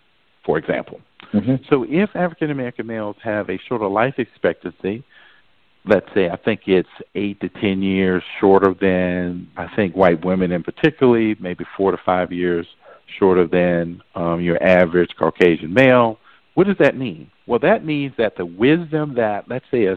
for 0.46 0.58
example. 0.58 1.00
Mm-hmm. 1.34 1.56
So 1.70 1.86
if 1.89 2.10
African 2.15 2.51
American 2.51 2.86
males 2.86 3.15
have 3.24 3.50
a 3.50 3.58
shorter 3.67 3.88
life 3.88 4.15
expectancy, 4.17 5.03
let's 5.86 6.08
say 6.13 6.29
I 6.29 6.36
think 6.36 6.62
it's 6.67 6.89
eight 7.15 7.39
to 7.39 7.50
ten 7.50 7.82
years 7.82 8.22
shorter 8.39 8.75
than 8.79 9.50
I 9.58 9.74
think 9.75 9.96
white 9.96 10.24
women 10.24 10.51
in 10.51 10.62
particularly, 10.62 11.36
maybe 11.39 11.65
four 11.75 11.91
to 11.91 11.98
five 12.06 12.32
years 12.32 12.67
shorter 13.17 13.48
than 13.48 14.01
um, 14.15 14.41
your 14.41 14.62
average 14.62 15.12
Caucasian 15.17 15.74
male. 15.74 16.20
What 16.56 16.67
does 16.67 16.77
that 16.79 16.98
mean? 16.98 17.32
Well, 17.46 17.60
that 17.60 17.86
means 17.86 18.13
that 18.17 18.36
the 18.36 18.46
wisdom 18.46 19.15
that 19.15 19.48
let's 19.48 19.65
say 19.72 19.86
a 19.86 19.96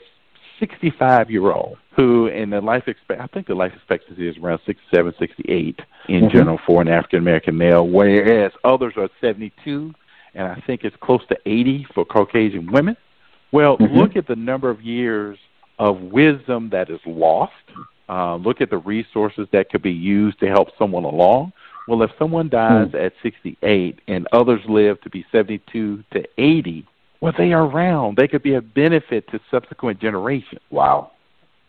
65 0.61 1.31
year 1.31 1.51
old 1.51 1.79
who 1.97 2.29
in 2.29 2.51
the 2.51 2.61
life 2.61 2.87
expect 2.87 3.21
I 3.21 3.27
think 3.27 3.49
the 3.49 3.55
life 3.55 3.73
expectancy 3.75 4.29
is 4.29 4.37
around 4.39 4.61
67, 4.65 5.15
68 5.19 5.81
in 6.09 6.25
Mhm. 6.25 6.31
general 6.31 6.59
for 6.59 6.81
an 6.81 6.89
African 6.89 7.19
American 7.19 7.57
male, 7.57 7.87
whereas 7.87 8.53
others 8.63 8.95
are 8.97 9.09
72 9.21 9.93
and 10.35 10.47
I 10.47 10.57
think 10.67 10.85
it's 10.85 10.97
close 10.97 11.27
to 11.27 11.39
80 11.47 11.85
for 11.93 12.05
Caucasian 12.05 12.71
women. 12.71 12.97
Well, 13.51 13.79
Mhm. 13.79 13.97
look 13.97 14.17
at 14.17 14.27
the 14.29 14.37
number 14.37 14.71
of 14.71 14.81
years 14.81 15.39
of 15.81 16.01
wisdom 16.03 16.69
that 16.71 16.89
is 16.91 17.05
lost. 17.07 17.53
Uh, 18.09 18.37
look 18.37 18.61
at 18.61 18.71
the 18.71 18.79
resources 18.79 19.49
that 19.51 19.71
could 19.71 19.83
be 19.83 19.93
used 19.93 20.39
to 20.41 20.49
help 20.49 20.77
someone 20.77 21.05
along. 21.05 21.53
Well, 21.89 22.03
if 22.03 22.11
someone 22.19 22.49
dies 22.49 22.95
at 22.95 23.15
68 23.23 23.99
and 24.07 24.29
others 24.33 24.61
live 24.69 25.01
to 25.01 25.11
be 25.11 25.25
72 25.33 26.05
to 26.13 26.25
80, 26.39 26.85
well, 27.21 27.33
they 27.37 27.53
are 27.53 27.67
around. 27.67 28.17
They 28.17 28.29
could 28.29 28.43
be 28.43 28.55
a 28.55 28.61
benefit 28.61 29.29
to 29.31 29.41
subsequent 29.51 30.01
generations. 30.01 30.61
Wow. 30.71 31.13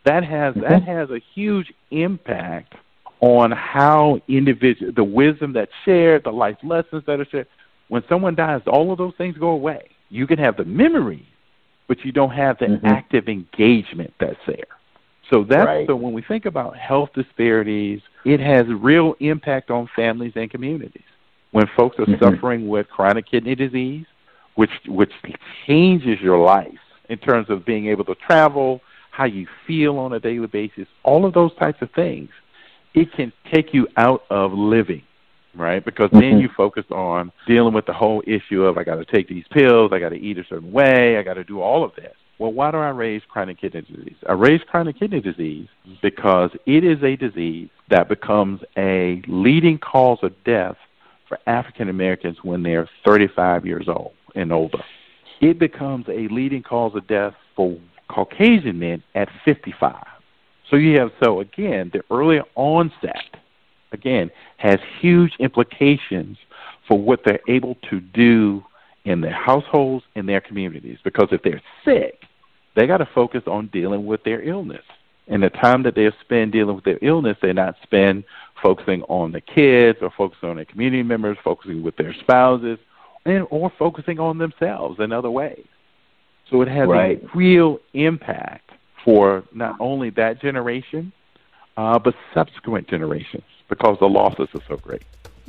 That 0.05 0.23
has 0.23 0.55
Mhm. 0.55 0.67
that 0.67 0.83
has 0.83 1.11
a 1.11 1.19
huge 1.19 1.73
impact 1.91 2.73
on 3.19 3.51
how 3.51 4.19
individual 4.27 4.91
the 4.91 5.03
wisdom 5.03 5.53
that's 5.53 5.71
shared, 5.85 6.23
the 6.23 6.31
life 6.31 6.57
lessons 6.63 7.03
that 7.05 7.19
are 7.19 7.25
shared. 7.25 7.47
When 7.89 8.03
someone 8.07 8.35
dies, 8.35 8.61
all 8.65 8.91
of 8.91 8.97
those 8.97 9.13
things 9.15 9.37
go 9.37 9.49
away. 9.49 9.81
You 10.09 10.25
can 10.25 10.39
have 10.39 10.57
the 10.57 10.65
memory, 10.65 11.25
but 11.87 12.03
you 12.03 12.11
don't 12.11 12.31
have 12.31 12.57
the 12.57 12.67
Mhm. 12.67 12.83
active 12.85 13.29
engagement 13.29 14.13
that's 14.17 14.43
there. 14.45 14.63
So 15.29 15.43
that's 15.43 15.65
Right. 15.65 15.87
so 15.87 15.95
when 15.95 16.13
we 16.13 16.21
think 16.21 16.45
about 16.45 16.75
health 16.75 17.13
disparities, 17.13 18.01
it 18.25 18.39
has 18.39 18.67
real 18.67 19.15
impact 19.19 19.69
on 19.69 19.87
families 19.87 20.33
and 20.35 20.49
communities. 20.49 21.03
When 21.51 21.67
folks 21.67 21.99
are 21.99 22.05
Mhm. 22.05 22.19
suffering 22.19 22.67
with 22.67 22.89
chronic 22.89 23.25
kidney 23.25 23.55
disease, 23.55 24.05
which 24.55 24.71
which 24.87 25.11
changes 25.65 26.19
your 26.21 26.37
life 26.37 26.79
in 27.09 27.17
terms 27.17 27.49
of 27.49 27.65
being 27.65 27.87
able 27.87 28.05
to 28.05 28.15
travel, 28.15 28.81
how 29.11 29.25
you 29.25 29.45
feel 29.67 29.97
on 29.97 30.13
a 30.13 30.19
daily 30.19 30.47
basis, 30.47 30.87
all 31.03 31.25
of 31.25 31.33
those 31.33 31.53
types 31.55 31.81
of 31.81 31.91
things, 31.91 32.29
it 32.93 33.11
can 33.13 33.31
take 33.51 33.73
you 33.73 33.87
out 33.97 34.23
of 34.29 34.53
living, 34.53 35.03
right? 35.53 35.83
Because 35.83 36.09
then 36.11 36.37
Mhm. 36.37 36.41
you 36.41 36.47
focus 36.49 36.89
on 36.89 37.31
dealing 37.45 37.73
with 37.73 37.85
the 37.85 37.93
whole 37.93 38.23
issue 38.25 38.63
of 38.63 38.77
I 38.77 38.83
got 38.83 38.95
to 38.95 39.05
take 39.05 39.27
these 39.27 39.47
pills, 39.49 39.91
I 39.91 39.99
got 39.99 40.09
to 40.09 40.19
eat 40.19 40.37
a 40.37 40.43
certain 40.45 40.71
way, 40.71 41.17
I 41.17 41.23
got 41.23 41.35
to 41.35 41.43
do 41.43 41.61
all 41.61 41.83
of 41.83 41.93
this. 41.95 42.15
Well, 42.37 42.53
why 42.53 42.71
do 42.71 42.77
I 42.77 42.89
raise 42.89 43.21
chronic 43.25 43.59
kidney 43.59 43.81
disease? 43.81 44.15
I 44.27 44.33
raise 44.33 44.63
chronic 44.63 44.97
kidney 44.97 45.19
disease 45.19 45.67
because 46.01 46.51
it 46.65 46.83
is 46.83 47.03
a 47.03 47.15
disease 47.15 47.69
that 47.89 48.07
becomes 48.07 48.63
a 48.77 49.21
leading 49.27 49.77
cause 49.77 50.23
of 50.23 50.33
death 50.43 50.77
for 51.27 51.37
African 51.45 51.89
Americans 51.89 52.43
when 52.43 52.63
they're 52.63 52.89
35 53.05 53.65
years 53.65 53.87
old 53.87 54.13
and 54.35 54.51
older. 54.51 54.83
It 55.41 55.59
becomes 55.59 56.05
a 56.07 56.27
leading 56.29 56.63
cause 56.63 56.95
of 56.95 57.07
death 57.07 57.33
for 57.55 57.77
Caucasian 58.09 58.79
men 58.79 59.03
at 59.15 59.29
55. 59.45 60.05
So 60.69 60.75
you 60.75 60.99
have, 60.99 61.11
so 61.23 61.41
again, 61.41 61.91
the 61.93 62.01
early 62.11 62.39
onset, 62.55 63.35
again, 63.91 64.31
has 64.57 64.79
huge 64.99 65.33
implications 65.39 66.37
for 66.87 66.97
what 66.97 67.21
they're 67.25 67.39
able 67.47 67.75
to 67.89 67.99
do 67.99 68.63
in 69.05 69.21
their 69.21 69.33
households 69.33 70.05
and 70.15 70.29
their 70.29 70.41
communities. 70.41 70.97
Because 71.03 71.29
if 71.31 71.41
they're 71.43 71.61
sick, 71.83 72.21
they 72.75 72.87
got 72.87 72.97
to 72.97 73.09
focus 73.13 73.43
on 73.47 73.67
dealing 73.67 74.05
with 74.05 74.23
their 74.23 74.41
illness. 74.41 74.83
And 75.27 75.43
the 75.43 75.49
time 75.49 75.83
that 75.83 75.95
they 75.95 76.09
spend 76.21 76.51
dealing 76.51 76.75
with 76.75 76.85
their 76.85 76.99
illness, 77.01 77.37
they 77.41 77.53
not 77.53 77.75
spend 77.83 78.23
focusing 78.61 79.01
on 79.03 79.31
the 79.31 79.41
kids 79.41 79.99
or 80.01 80.11
focusing 80.15 80.49
on 80.49 80.55
their 80.57 80.65
community 80.65 81.03
members, 81.03 81.37
focusing 81.43 81.83
with 81.83 81.95
their 81.95 82.13
spouses, 82.13 82.79
and 83.25 83.45
or 83.49 83.71
focusing 83.77 84.19
on 84.19 84.37
themselves 84.37 84.99
in 84.99 85.11
other 85.11 85.29
ways. 85.29 85.65
So 86.49 86.61
it 86.61 86.67
has 86.67 86.87
Right. 86.87 87.21
a 87.23 87.37
real 87.37 87.79
impact 87.93 88.71
for 89.03 89.43
not 89.53 89.75
only 89.79 90.09
that 90.11 90.41
generation, 90.41 91.11
uh, 91.77 91.97
but 91.97 92.13
subsequent 92.33 92.87
generations 92.87 93.43
because 93.69 93.97
the 93.99 94.09
losses 94.09 94.49
are 94.53 94.61
so 94.67 94.77
great. 94.77 95.01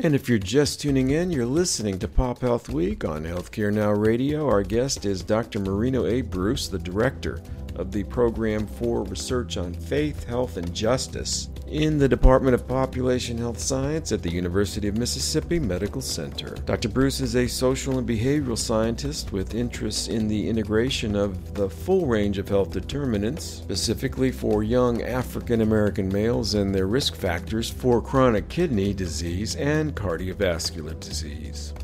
And 0.05 0.17
if 0.17 0.29
you're 0.29 0.37
just 0.37 0.81
tuning 0.81 1.11
in, 1.11 1.31
you're 1.31 1.47
listening 1.47 2.01
to 2.01 2.09
Pop 2.09 2.41
Health 2.41 2.69
Week 2.69 3.05
on 3.05 3.23
Healthcare 3.23 3.73
Now 3.73 3.93
Radio. 3.93 4.49
Our 4.49 4.65
guest 4.65 5.05
is 5.05 5.23
Dr. 5.23 5.61
Marino 5.61 6.07
A. 6.07 6.23
Bruce, 6.23 6.67
the 6.67 6.77
director 6.77 7.41
of 7.77 7.93
the 7.93 8.03
Program 8.03 8.67
for 8.67 9.05
Research 9.05 9.57
on 9.57 9.73
Faith, 9.73 10.25
Health, 10.25 10.57
and 10.57 10.75
Justice 10.75 11.51
in 11.73 11.97
the 11.97 12.09
Department 12.09 12.55
of 12.55 12.69
Population 12.69 13.39
Health 13.39 13.59
Science 13.59 14.13
at 14.13 14.23
the 14.23 14.31
University 14.31 14.89
of 14.89 14.99
Mississippi 14.99 15.59
Medical 15.59 16.03
Center. 16.03 16.55
Dr. 16.67 16.91
Bruce 16.91 17.21
is 17.21 17.35
a 17.35 17.47
social 17.47 17.97
and 17.97 18.07
behavioral 18.07 18.59
scientist 18.59 19.33
with 19.33 19.55
interests 19.55 20.09
in 20.09 20.29
the 20.29 20.51
integration 20.51 21.17
of 21.17 21.55
the 21.55 21.71
full 21.71 22.07
range 22.07 22.37
of 22.37 22.47
health 22.47 22.73
determinants, 22.73 23.45
specifically 23.45 24.31
for 24.31 24.63
young 24.63 25.03
African 25.03 25.63
American 25.63 26.13
males 26.13 26.53
and 26.53 26.75
their 26.75 26.87
risk 26.87 27.15
factors 27.15 27.71
for 27.71 28.03
chronic 28.03 28.51
kidney 28.51 28.93
disease 28.93 29.57
and 29.57 29.92
cardiovascular 29.95 30.99
disease. 31.01 31.75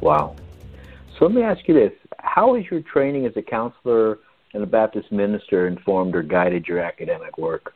Wow. 0.00 0.36
So 1.18 1.26
let 1.26 1.34
me 1.34 1.42
ask 1.42 1.66
you 1.68 1.74
this: 1.74 1.92
How 2.18 2.54
has 2.54 2.64
your 2.70 2.80
training 2.80 3.26
as 3.26 3.32
a 3.36 3.42
counselor 3.42 4.18
and 4.54 4.62
a 4.62 4.66
Baptist 4.66 5.10
minister 5.12 5.66
informed 5.66 6.14
or 6.14 6.22
guided 6.22 6.66
your 6.66 6.80
academic 6.80 7.38
work? 7.38 7.74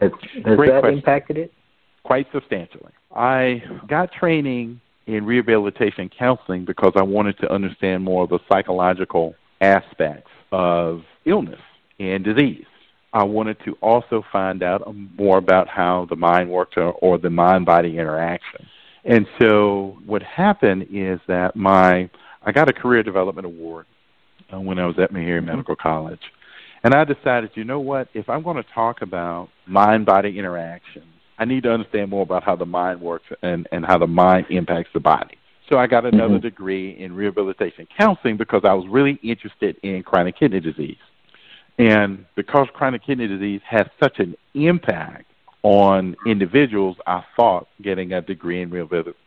Has, 0.00 0.10
has 0.44 0.56
Great 0.56 0.70
that 0.70 0.80
question. 0.80 0.98
impacted 0.98 1.36
it? 1.38 1.52
quite 2.04 2.26
substantially. 2.32 2.92
I 3.14 3.62
got 3.88 4.12
training 4.12 4.80
in 5.06 5.24
rehabilitation 5.24 6.10
counseling 6.16 6.64
because 6.64 6.92
I 6.96 7.02
wanted 7.02 7.38
to 7.38 7.52
understand 7.52 8.04
more 8.04 8.24
of 8.24 8.30
the 8.30 8.38
psychological 8.48 9.34
aspects 9.60 10.30
of 10.52 11.02
illness 11.24 11.60
and 11.98 12.22
disease. 12.22 12.64
I 13.12 13.24
wanted 13.24 13.58
to 13.64 13.76
also 13.80 14.24
find 14.32 14.62
out 14.62 14.82
more 15.16 15.38
about 15.38 15.68
how 15.68 16.06
the 16.10 16.16
mind 16.16 16.50
works 16.50 16.74
or, 16.76 16.92
or 16.92 17.18
the 17.18 17.30
mind 17.30 17.64
body 17.64 17.98
interaction. 17.98 18.66
And 19.04 19.26
so 19.38 19.98
what 20.06 20.22
happened 20.22 20.86
is 20.90 21.20
that 21.26 21.56
my 21.56 22.08
I 22.46 22.52
got 22.52 22.68
a 22.68 22.72
career 22.72 23.02
development 23.02 23.46
award 23.46 23.86
uh, 24.52 24.60
when 24.60 24.78
I 24.78 24.86
was 24.86 24.98
at 24.98 25.12
Meharry 25.12 25.44
Medical 25.44 25.76
College. 25.76 26.20
And 26.82 26.94
I 26.94 27.04
decided, 27.04 27.50
you 27.54 27.64
know 27.64 27.80
what, 27.80 28.08
if 28.12 28.28
I'm 28.28 28.42
going 28.42 28.56
to 28.58 28.70
talk 28.74 29.00
about 29.00 29.48
mind 29.66 30.04
body 30.04 30.38
interaction, 30.38 31.02
I 31.38 31.46
need 31.46 31.62
to 31.62 31.72
understand 31.72 32.10
more 32.10 32.22
about 32.22 32.44
how 32.44 32.54
the 32.56 32.66
mind 32.66 33.00
works 33.00 33.24
and, 33.42 33.66
and 33.72 33.84
how 33.86 33.96
the 33.96 34.06
mind 34.06 34.46
impacts 34.50 34.90
the 34.92 35.00
body. 35.00 35.38
So 35.70 35.78
I 35.78 35.86
got 35.86 36.04
another 36.04 36.38
Mhm. 36.38 36.42
degree 36.42 36.90
in 36.90 37.14
rehabilitation 37.14 37.88
counseling 37.96 38.36
because 38.36 38.64
I 38.64 38.74
was 38.74 38.86
really 38.86 39.18
interested 39.22 39.76
in 39.82 40.02
chronic 40.02 40.36
kidney 40.36 40.60
disease. 40.60 40.98
And 41.78 42.26
because 42.36 42.68
chronic 42.74 43.02
kidney 43.02 43.26
disease 43.26 43.62
has 43.64 43.86
such 43.98 44.20
an 44.20 44.36
impact 44.52 45.24
on 45.64 46.14
individuals, 46.26 46.98
I 47.06 47.24
thought 47.36 47.66
getting 47.82 48.12
a 48.12 48.20
degree 48.20 48.60
in 48.60 48.70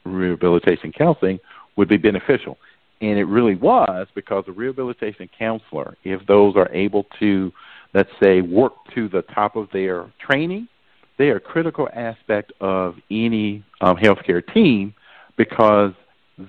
rehabilitation 0.05 0.93
counseling 0.93 1.39
would 1.75 1.89
be 1.89 1.97
beneficial. 1.97 2.57
And 3.01 3.17
it 3.17 3.25
really 3.25 3.55
was 3.55 4.07
because 4.13 4.45
a 4.47 4.51
rehabilitation 4.51 5.29
counselor, 5.37 5.97
if 6.03 6.25
those 6.27 6.55
are 6.55 6.69
able 6.71 7.07
to, 7.19 7.51
let's 7.93 8.11
say, 8.21 8.41
work 8.41 8.73
to 8.93 9.09
the 9.09 9.23
top 9.23 9.55
of 9.55 9.67
their 9.73 10.11
training, 10.19 10.67
they 11.17 11.29
are 11.29 11.37
a 11.37 11.41
critical 11.41 11.89
aspect 11.93 12.53
of 12.61 12.95
any 13.09 13.63
um, 13.81 13.97
healthcare 13.97 14.41
team 14.53 14.93
because 15.37 15.93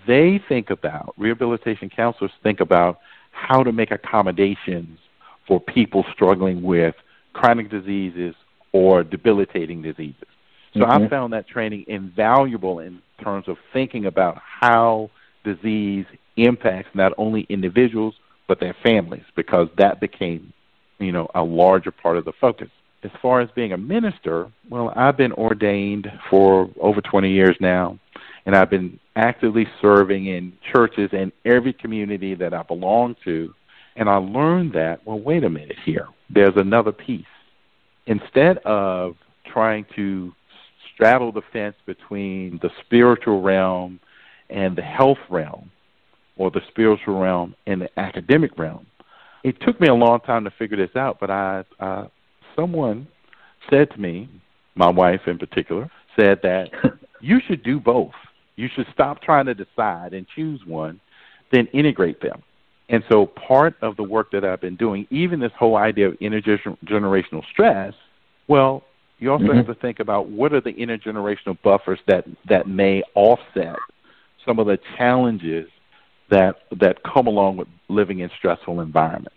they 0.07 0.38
think 0.51 0.68
about, 0.68 1.14
rehabilitation 1.16 1.88
counselors 1.88 2.33
think 2.42 2.61
about 2.61 2.98
how 3.33 3.62
to 3.62 3.72
make 3.72 3.90
accommodations 3.90 4.98
for 5.46 5.59
people 5.59 6.05
struggling 6.12 6.62
with 6.62 6.94
chronic 7.33 7.70
diseases 7.70 8.35
or 8.72 9.02
debilitating 9.02 9.83
diseases. 9.83 10.26
So 10.74 10.81
mm-hmm. 10.81 11.04
I 11.04 11.09
found 11.09 11.33
that 11.33 11.48
training 11.48 11.85
invaluable 11.88 12.81
in 12.81 13.00
terms 13.22 13.48
of 13.48 13.57
thinking 13.72 14.07
about 14.07 14.38
how 14.61 15.11
disease 15.44 16.07
impacts 16.37 16.90
not 16.94 17.12
only 17.18 17.46
individuals 17.48 18.14
but 18.46 18.61
their 18.61 18.74
families 18.83 19.24
because 19.37 19.68
that 19.76 20.00
became, 20.00 20.52
you 20.98 21.12
know, 21.12 21.28
a 21.35 21.42
larger 21.42 21.90
part 21.90 22.16
of 22.16 22.24
the 22.24 22.33
focus. 22.40 22.68
As 23.04 23.11
far 23.22 23.40
as 23.40 23.48
being 23.54 23.72
a 23.72 23.76
minister, 23.76 24.50
well, 24.68 24.92
I've 24.96 25.16
been 25.16 25.33
ordained 25.33 26.09
for 26.31 26.68
over 26.81 27.00
20 27.00 27.31
years 27.31 27.57
now, 27.61 27.98
and 28.44 28.57
I've 28.57 28.70
been 28.70 28.98
actively 29.14 29.66
serving 29.81 30.26
in 30.26 30.52
churches 30.72 31.11
in 31.12 31.31
every 31.44 31.72
community 31.72 32.35
that 32.35 32.54
I 32.54 32.62
belong 32.62 33.14
to. 33.24 33.54
And 33.94 34.09
I 34.09 34.16
learned 34.16 34.72
that, 34.72 35.07
well, 35.07 35.20
wait 35.20 35.44
a 35.44 35.50
minute 35.50 35.76
here. 35.85 36.09
There's 36.31 36.57
another 36.57 36.92
piece. 36.92 37.24
Instead 38.08 38.56
of 38.64 39.16
trying 39.52 39.84
to 39.94 40.32
straddle 40.94 41.30
the 41.30 41.42
fence 41.52 41.76
between 41.84 42.58
the 42.62 42.70
spiritual 42.84 43.42
realm 43.42 44.00
and 44.48 44.74
the 44.74 44.82
health 44.82 45.18
realm, 45.28 45.70
or 46.38 46.50
the 46.50 46.62
spiritual 46.68 47.20
realm 47.20 47.54
and 47.66 47.82
the 47.82 48.00
academic 48.00 48.56
realm, 48.58 48.86
it 49.44 49.60
took 49.60 49.78
me 49.78 49.88
a 49.88 49.94
long 49.94 50.20
time 50.20 50.44
to 50.44 50.50
figure 50.50 50.76
this 50.76 50.96
out. 50.96 51.18
But 51.20 51.30
I, 51.30 51.64
uh, 51.78 52.06
someone 52.56 53.06
said 53.68 53.90
to 53.90 54.00
me, 54.00 54.28
my 54.74 54.88
wife 54.88 55.20
in 55.26 55.38
particular, 55.38 55.90
said 56.18 56.40
that 56.42 56.70
you 57.20 57.40
should 57.46 57.62
do 57.62 57.78
both. 57.78 58.12
You 58.56 58.68
should 58.74 58.86
stop 58.92 59.20
trying 59.20 59.46
to 59.46 59.54
decide 59.54 60.14
and 60.14 60.26
choose 60.34 60.60
one, 60.66 60.98
then 61.52 61.66
integrate 61.74 62.22
them. 62.22 62.42
And 62.88 63.05
so 63.11 63.27
part 63.27 63.77
of 63.83 63.96
the 63.96 64.03
work 64.03 64.31
that 64.33 64.44
I've 64.44 64.61
been 64.61 64.77
doing, 64.77 65.07
even 65.11 65.40
this 65.40 65.53
whole 65.59 65.77
idea 65.77 66.09
of 66.09 66.18
intergenerational 66.20 67.42
stress, 67.51 67.92
well, 68.46 68.83
you 69.18 69.31
also 69.31 69.44
mm-hmm. 69.44 69.57
have 69.57 69.66
to 69.66 69.74
think 69.74 70.01
about 70.01 70.29
what 70.29 70.53
are 70.53 70.61
the 70.61 70.72
intergenerational 70.72 71.61
buffers 71.62 71.98
that, 72.07 72.24
that 72.48 72.66
may 72.66 73.03
offset 73.14 73.77
some 74.46 74.59
of 74.59 74.66
the 74.66 74.79
challenges 74.96 75.68
that 76.31 76.57
that 76.81 77.03
come 77.05 77.27
along 77.27 77.57
with 77.57 77.68
living 77.88 78.20
in 78.20 78.31
stressful 78.38 78.81
environments. 78.81 79.37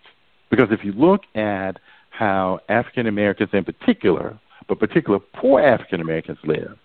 Because 0.50 0.68
if 0.72 0.84
you 0.84 0.92
look 0.92 1.22
at 1.36 1.80
how 2.10 2.60
African 2.70 3.08
Americans 3.08 3.50
in 3.54 3.64
particular, 3.64 4.38
but 4.68 4.80
particularly 4.80 5.24
poor 5.34 5.62
African 5.62 6.02
Americans 6.02 6.38
live, 6.44 6.78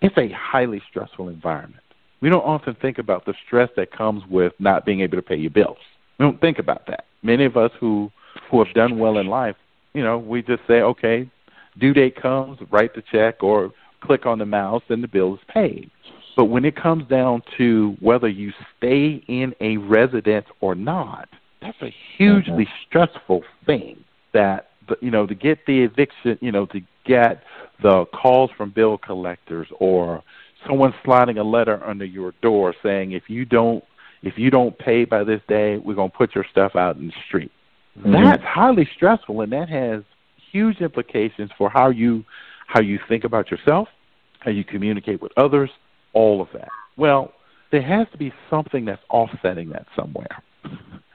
it's 0.00 0.16
a 0.18 0.28
highly 0.30 0.82
stressful 0.90 1.28
environment. 1.28 1.82
We 2.20 2.28
don't 2.28 2.42
often 2.42 2.74
think 2.74 2.98
about 2.98 3.24
the 3.24 3.34
stress 3.46 3.70
that 3.76 3.92
comes 3.92 4.22
with 4.28 4.52
not 4.58 4.84
being 4.84 5.00
able 5.00 5.16
to 5.16 5.22
pay 5.22 5.36
your 5.36 5.50
bills. 5.50 5.78
We 6.18 6.24
don't 6.24 6.40
think 6.40 6.58
about 6.58 6.86
that. 6.86 7.06
Many 7.22 7.44
of 7.44 7.56
us 7.56 7.70
who 7.78 8.10
who 8.50 8.64
have 8.64 8.74
done 8.74 8.98
well 8.98 9.18
in 9.18 9.26
life, 9.26 9.56
you 9.94 10.02
know, 10.02 10.18
we 10.18 10.42
just 10.42 10.62
say, 10.66 10.80
okay, 10.80 11.30
due 11.78 11.92
date 11.92 12.20
comes, 12.20 12.58
write 12.70 12.94
the 12.94 13.02
check 13.12 13.42
or 13.42 13.70
click 14.00 14.26
on 14.26 14.38
the 14.38 14.46
mouse 14.46 14.82
and 14.88 15.02
the 15.02 15.08
bill 15.08 15.34
is 15.34 15.40
paid. 15.48 15.90
But 16.36 16.46
when 16.46 16.64
it 16.64 16.76
comes 16.76 17.06
down 17.08 17.42
to 17.58 17.96
whether 18.00 18.28
you 18.28 18.52
stay 18.78 19.22
in 19.28 19.54
a 19.60 19.76
residence 19.76 20.46
or 20.60 20.74
not, 20.74 21.28
that's 21.60 21.80
a 21.82 21.94
hugely 22.16 22.64
mm-hmm. 22.64 22.84
stressful 22.88 23.42
thing 23.66 24.02
that 24.32 24.70
you 25.00 25.10
know 25.10 25.26
to 25.26 25.34
get 25.34 25.64
the 25.66 25.82
eviction, 25.82 26.38
you 26.40 26.52
know, 26.52 26.66
to 26.66 26.80
get 27.04 27.42
the 27.82 28.06
calls 28.06 28.50
from 28.56 28.70
bill 28.70 28.98
collectors 28.98 29.68
or 29.78 30.22
someone 30.66 30.94
sliding 31.04 31.38
a 31.38 31.44
letter 31.44 31.82
under 31.84 32.04
your 32.04 32.32
door 32.42 32.74
saying 32.82 33.12
if 33.12 33.28
you 33.28 33.44
don't 33.44 33.84
if 34.22 34.38
you 34.38 34.50
don't 34.50 34.78
pay 34.78 35.04
by 35.04 35.24
this 35.24 35.40
day, 35.48 35.78
we're 35.78 35.94
going 35.94 36.10
to 36.10 36.16
put 36.16 36.34
your 36.34 36.44
stuff 36.50 36.76
out 36.76 36.96
in 36.96 37.08
the 37.08 37.12
street. 37.26 37.52
Mm-hmm. 37.98 38.12
That's 38.12 38.42
highly 38.42 38.88
stressful 38.94 39.40
and 39.42 39.52
that 39.52 39.68
has 39.68 40.02
huge 40.50 40.80
implications 40.80 41.50
for 41.58 41.68
how 41.68 41.90
you 41.90 42.24
how 42.66 42.80
you 42.80 42.98
think 43.06 43.24
about 43.24 43.50
yourself, 43.50 43.88
how 44.40 44.50
you 44.50 44.64
communicate 44.64 45.20
with 45.20 45.32
others, 45.36 45.68
all 46.14 46.40
of 46.40 46.48
that. 46.54 46.68
Well, 46.96 47.32
there 47.70 47.82
has 47.82 48.06
to 48.12 48.18
be 48.18 48.32
something 48.48 48.86
that's 48.86 49.02
offsetting 49.10 49.70
that 49.70 49.86
somewhere. 49.94 50.42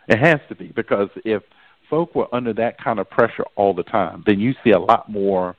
It 0.07 0.19
has 0.19 0.39
to 0.49 0.55
be 0.55 0.67
because 0.67 1.09
if 1.25 1.43
folk 1.89 2.13
were 2.15 2.27
under 2.33 2.53
that 2.53 2.81
kind 2.81 2.99
of 2.99 3.09
pressure 3.09 3.45
all 3.55 3.73
the 3.73 3.83
time, 3.83 4.23
then 4.25 4.39
you 4.39 4.53
see 4.63 4.71
a 4.71 4.79
lot 4.79 5.09
more 5.09 5.55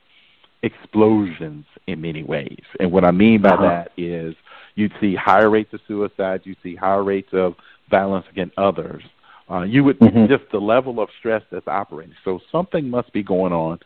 explosions 0.63 1.65
in 1.87 2.01
many 2.01 2.23
ways. 2.23 2.63
And 2.81 2.93
what 2.93 3.05
I 3.05 3.11
mean 3.11 3.43
by 3.43 3.51
uh-huh. 3.51 3.63
that 3.63 3.93
is 3.97 4.35
you'd 4.79 4.93
see 5.01 5.17
higher 5.17 5.51
rates 5.51 5.75
of 5.75 5.81
suicide, 5.89 6.43
You'd 6.45 6.57
see 6.63 6.77
higher 6.77 7.03
rates 7.03 7.31
of 7.33 7.55
violence 7.91 8.27
against 8.31 8.57
others. 8.57 9.03
Uh, 9.51 9.63
you 9.63 9.83
would 9.83 9.99
mm-hmm. 9.99 10.27
just 10.27 10.45
the 10.53 10.59
level 10.59 11.01
of 11.01 11.09
stress 11.19 11.43
that's 11.51 11.67
operating. 11.67 12.15
So 12.25 12.39
something 12.53 12.89
must 12.89 13.13
be 13.13 13.23
going 13.23 13.53
on 13.53 13.81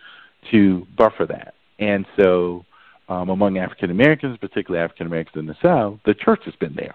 to 0.50 0.86
buffer 0.98 1.24
that. 1.26 1.54
And 1.78 2.04
so, 2.20 2.66
um, 3.08 3.30
among 3.30 3.58
African 3.58 3.90
Americans, 3.90 4.36
particularly 4.38 4.84
African 4.84 5.06
Americans 5.06 5.36
in 5.36 5.46
the 5.46 5.56
South, 5.62 5.98
the 6.04 6.14
church 6.14 6.42
has 6.44 6.54
been 6.56 6.74
there, 6.74 6.94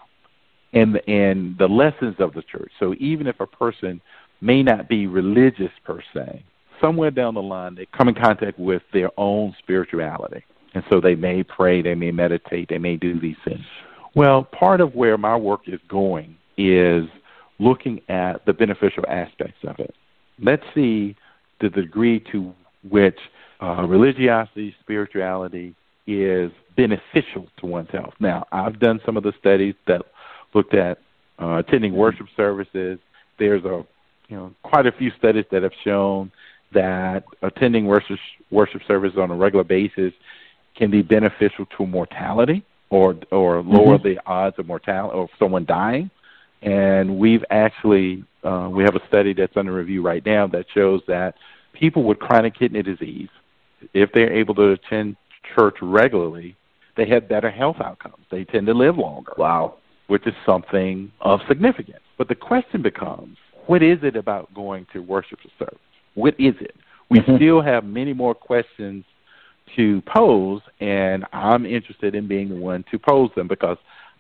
and 0.74 1.02
and 1.08 1.58
the 1.58 1.68
lessons 1.68 2.16
of 2.20 2.34
the 2.34 2.44
church. 2.44 2.72
So 2.80 2.94
even 3.00 3.26
if 3.26 3.40
a 3.40 3.48
person 3.48 4.00
may 4.42 4.62
not 4.62 4.88
be 4.88 5.08
religious 5.08 5.72
per 5.84 6.02
se, 6.14 6.44
somewhere 6.82 7.12
down 7.12 7.34
the 7.34 7.42
line 7.42 7.76
they 7.76 7.88
come 7.98 8.10
in 8.10 8.16
contact 8.16 8.60
with 8.60 8.84
their 8.94 9.10
own 9.18 9.56
spirituality. 9.60 10.44
And 10.74 10.84
so 10.90 11.02
they 11.02 11.16
may 11.16 11.44
pray, 11.44 11.82
they 11.82 11.96
may 11.96 12.12
meditate, 12.12 12.70
they 12.70 12.78
may 12.78 12.98
do 12.98 13.20
these 13.20 13.38
things. 13.44 13.66
Well, 14.15 14.43
part 14.43 14.82
of 14.82 14.96
where 14.96 15.17
my 15.17 15.36
work 15.36 15.62
is 15.67 15.80
going 15.88 16.38
is 16.58 17.06
looking 17.60 18.02
at 18.10 18.46
the 18.46 18.54
beneficial 18.54 19.04
aspects 19.08 19.58
of 19.67 19.80
it. 19.80 19.93
Let's 20.39 20.63
see 20.74 21.15
the 21.60 21.70
degree 21.70 22.20
to 22.32 22.54
which 22.88 23.17
uh, 23.62 23.86
religiosity, 23.88 24.76
spirituality 24.82 25.76
is 26.06 26.52
beneficial 26.76 27.48
to 27.58 27.65
one's 27.65 27.89
health. 27.91 28.13
Now, 28.20 28.46
I've 28.52 28.80
done 28.80 29.02
some 29.06 29.17
of 29.17 29.24
the 29.24 29.34
studies 29.39 29.76
that 29.88 30.04
looked 30.54 30.74
at 30.74 31.00
uh, 31.41 31.58
attending 31.58 31.93
worship 31.96 32.28
services. 32.36 33.00
There's 33.39 33.65
a 33.65 33.86
you 34.30 34.36
know 34.36 34.54
quite 34.63 34.86
a 34.86 34.91
few 34.91 35.12
studies 35.17 35.46
that 35.52 35.63
have 35.63 35.72
shown 35.84 36.32
that 36.74 37.24
attending 37.41 37.86
worship 37.86 38.20
worship 38.52 38.82
service 38.88 39.13
on 39.17 39.32
a 39.32 39.36
regular 39.36 39.63
basis 39.63 40.13
can 40.76 40.91
be 40.91 41.02
beneficial 41.02 41.65
to 41.78 41.86
mortality 41.86 42.63
or 42.89 43.15
or 43.32 43.62
lower 43.62 43.97
mm-hmm. 43.97 44.08
the 44.08 44.19
odds 44.26 44.58
of 44.60 44.67
mortality 44.67 45.17
of 45.17 45.30
someone 45.39 45.65
dying. 45.65 46.10
And 46.62 47.17
we've 47.17 47.43
actually 47.50 48.23
uh, 48.43 48.69
we 48.71 48.84
have 48.84 48.95
a 48.95 49.06
study 49.08 49.34
that's 49.34 49.56
under 49.56 49.73
review 49.73 50.02
right 50.02 50.26
now 50.26 50.47
that 50.47 50.65
shows 50.73 51.02
that 51.08 51.36
people 51.73 52.04
with 52.04 52.19
chronic 52.19 52.58
kidney 52.58 52.82
disease, 52.82 53.30
if 53.93 54.12
they're 54.13 54.34
able 54.34 54.56
to 54.56 54.71
attend 54.71 55.15
church 55.56 55.76
regularly, 55.82 56.56
they 56.95 57.08
have 57.08 57.30
better 57.30 57.52
health 57.52 57.78
outcomes. 57.84 58.26
They 58.32 58.43
tend 58.43 58.67
to 58.67 58.73
live 58.73 58.97
longer. 58.97 59.34
Wow. 59.38 59.76
Which 60.08 60.26
is 60.26 60.34
something 60.45 61.12
of 61.21 61.41
significance. 61.47 62.04
But 62.17 62.30
the 62.30 62.36
question 62.36 62.82
becomes, 62.82 63.38
what 63.67 63.84
is 63.84 64.00
it 64.02 64.15
about 64.15 64.54
going 64.54 64.88
to 64.93 65.00
worship 65.00 65.39
service? 65.60 65.78
What 66.15 66.34
is 66.39 66.56
it? 66.60 66.76
We 67.10 67.19
mm-hmm. 67.19 67.36
still 67.36 67.62
have 67.62 67.84
many 67.84 68.13
more 68.13 68.34
questions 68.34 69.06
to 69.76 70.02
pose, 70.02 70.62
and 70.80 71.26
I'm 71.34 71.66
interested 71.66 72.16
in 72.16 72.28
being 72.28 72.50
the 72.50 72.56
one 72.56 72.84
to 72.92 73.00
pose 73.00 73.30
them 73.36 73.48
because 73.48 73.78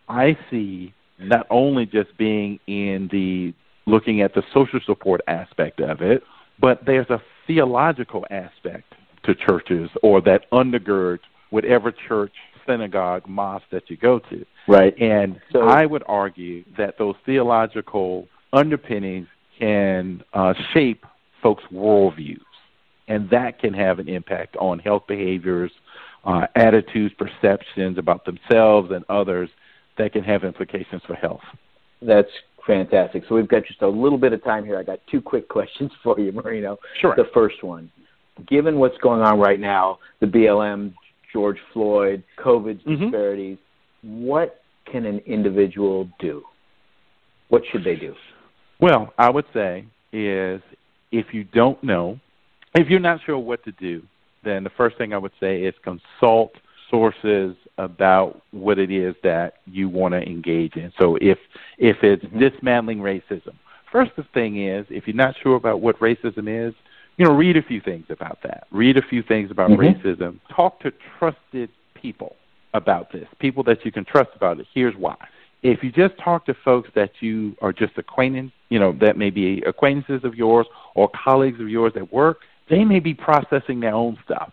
I 0.09 0.37
see 0.49 0.93
not 1.19 1.47
only 1.49 1.85
just 1.85 2.15
being 2.17 2.59
in 2.67 3.09
the 3.11 3.53
looking 3.89 4.21
at 4.21 4.33
the 4.33 4.43
social 4.53 4.79
support 4.85 5.21
aspect 5.27 5.79
of 5.79 6.01
it, 6.01 6.23
but 6.59 6.85
there's 6.85 7.09
a 7.09 7.21
theological 7.45 8.25
aspect 8.29 8.93
to 9.23 9.33
churches 9.33 9.89
or 10.03 10.21
that 10.21 10.49
undergirds 10.51 11.19
whatever 11.49 11.91
church, 11.91 12.33
synagogue, 12.65 13.27
mosque 13.27 13.65
that 13.71 13.89
you 13.89 13.97
go 13.97 14.19
to. 14.19 14.45
Right. 14.67 14.97
And 14.99 15.39
so 15.51 15.61
I 15.61 15.85
would 15.85 16.03
argue 16.07 16.63
that 16.77 16.97
those 16.97 17.15
theological 17.25 18.27
underpinnings 18.51 19.27
can 19.57 20.23
uh, 20.33 20.53
shape 20.73 21.05
folks' 21.41 21.63
worldviews, 21.71 22.41
and 23.07 23.29
that 23.29 23.59
can 23.59 23.73
have 23.73 23.99
an 23.99 24.07
impact 24.09 24.55
on 24.57 24.79
health 24.79 25.03
behaviors, 25.07 25.71
uh, 26.25 26.47
attitudes, 26.55 27.13
perceptions 27.17 27.97
about 27.97 28.25
themselves 28.25 28.91
and 28.91 29.05
others 29.09 29.49
that 29.97 30.13
can 30.13 30.23
have 30.23 30.43
implications 30.43 31.01
for 31.07 31.15
health. 31.15 31.41
That's 32.01 32.29
fantastic. 32.65 33.23
So 33.27 33.35
we've 33.35 33.47
got 33.47 33.65
just 33.65 33.81
a 33.81 33.87
little 33.87 34.17
bit 34.17 34.33
of 34.33 34.43
time 34.43 34.65
here. 34.65 34.77
I 34.77 34.83
got 34.83 34.99
two 35.09 35.21
quick 35.21 35.47
questions 35.57 35.91
for 36.03 36.19
you, 36.19 36.31
Marino. 36.31 36.77
Sure. 36.99 37.15
The 37.15 37.29
first 37.33 37.63
one, 37.63 37.89
given 38.47 38.77
what's 38.77 38.97
going 38.99 39.21
on 39.21 39.39
right 39.39 39.59
now, 39.59 39.99
the 40.19 40.27
BLM 40.27 40.93
George 41.33 41.57
Floyd, 41.73 42.23
COVID's 42.37 42.83
Mhm. 42.83 42.99
disparities. 42.99 43.57
What 44.01 44.61
can 44.85 45.05
an 45.05 45.19
individual 45.25 46.09
do? 46.19 46.43
What 47.49 47.63
should 47.71 47.83
they 47.83 47.95
do? 47.95 48.15
Well, 48.79 49.13
I 49.17 49.29
would 49.29 49.45
say 49.53 49.85
is 50.13 50.61
if 51.11 51.33
you 51.33 51.43
don't 51.45 51.81
know, 51.83 52.19
if 52.77 52.89
you're 52.89 52.99
not 52.99 53.19
sure 53.25 53.37
what 53.37 53.63
to 53.65 53.71
do, 53.73 54.03
then 54.43 54.63
the 54.63 54.69
first 54.69 54.97
thing 54.97 55.13
I 55.13 55.17
would 55.17 55.31
say 55.39 55.63
is 55.63 55.73
consult 55.83 56.53
sources 56.89 57.55
about 57.77 58.41
what 58.51 58.79
it 58.79 58.91
is 58.91 59.15
that 59.23 59.55
you 59.65 59.89
want 59.89 60.13
to 60.13 60.21
engage 60.21 60.75
in. 60.75 60.91
So 60.97 61.17
if 61.21 61.37
if 61.77 62.03
it's 62.03 62.23
Mhm. 62.23 62.39
dismantling 62.39 62.99
racism, 62.99 63.53
first 63.91 64.15
the 64.15 64.23
thing 64.23 64.57
is 64.57 64.85
if 64.89 65.07
you're 65.07 65.15
not 65.15 65.35
sure 65.37 65.55
about 65.55 65.81
what 65.81 65.99
racism 65.99 66.47
is, 66.47 66.73
you 67.17 67.25
know, 67.25 67.33
read 67.33 67.57
a 67.57 67.61
few 67.61 67.81
things 67.81 68.05
about 68.09 68.41
that. 68.43 68.67
Read 68.71 68.97
a 68.97 69.01
few 69.01 69.21
things 69.21 69.51
about 69.51 69.71
Mhm. 69.71 69.77
racism. 69.77 70.39
Talk 70.49 70.79
to 70.81 70.91
trusted 71.17 71.69
people 71.93 72.35
about 72.73 73.11
this, 73.11 73.27
people 73.39 73.63
that 73.63 73.83
you 73.85 73.91
can 73.91 74.05
trust 74.05 74.29
about 74.35 74.59
it. 74.59 74.67
Here's 74.73 74.95
why. 74.95 75.15
If 75.63 75.83
you 75.83 75.91
just 75.91 76.17
talk 76.19 76.45
to 76.45 76.53
folks 76.53 76.89
that 76.93 77.21
you 77.21 77.55
are 77.61 77.73
just 77.73 77.97
acquainted, 77.97 78.51
you 78.69 78.79
know, 78.79 78.91
that 78.93 79.17
may 79.17 79.31
be 79.31 79.61
acquaintances 79.63 80.23
of 80.23 80.35
yours 80.35 80.67
or 80.93 81.09
colleagues 81.09 81.59
of 81.59 81.69
yours 81.69 81.93
at 81.95 82.13
work, 82.13 82.41
they 82.69 82.83
may 82.83 82.99
be 82.99 83.13
processing 83.13 83.79
their 83.79 83.93
own 83.93 84.17
stuff. 84.23 84.51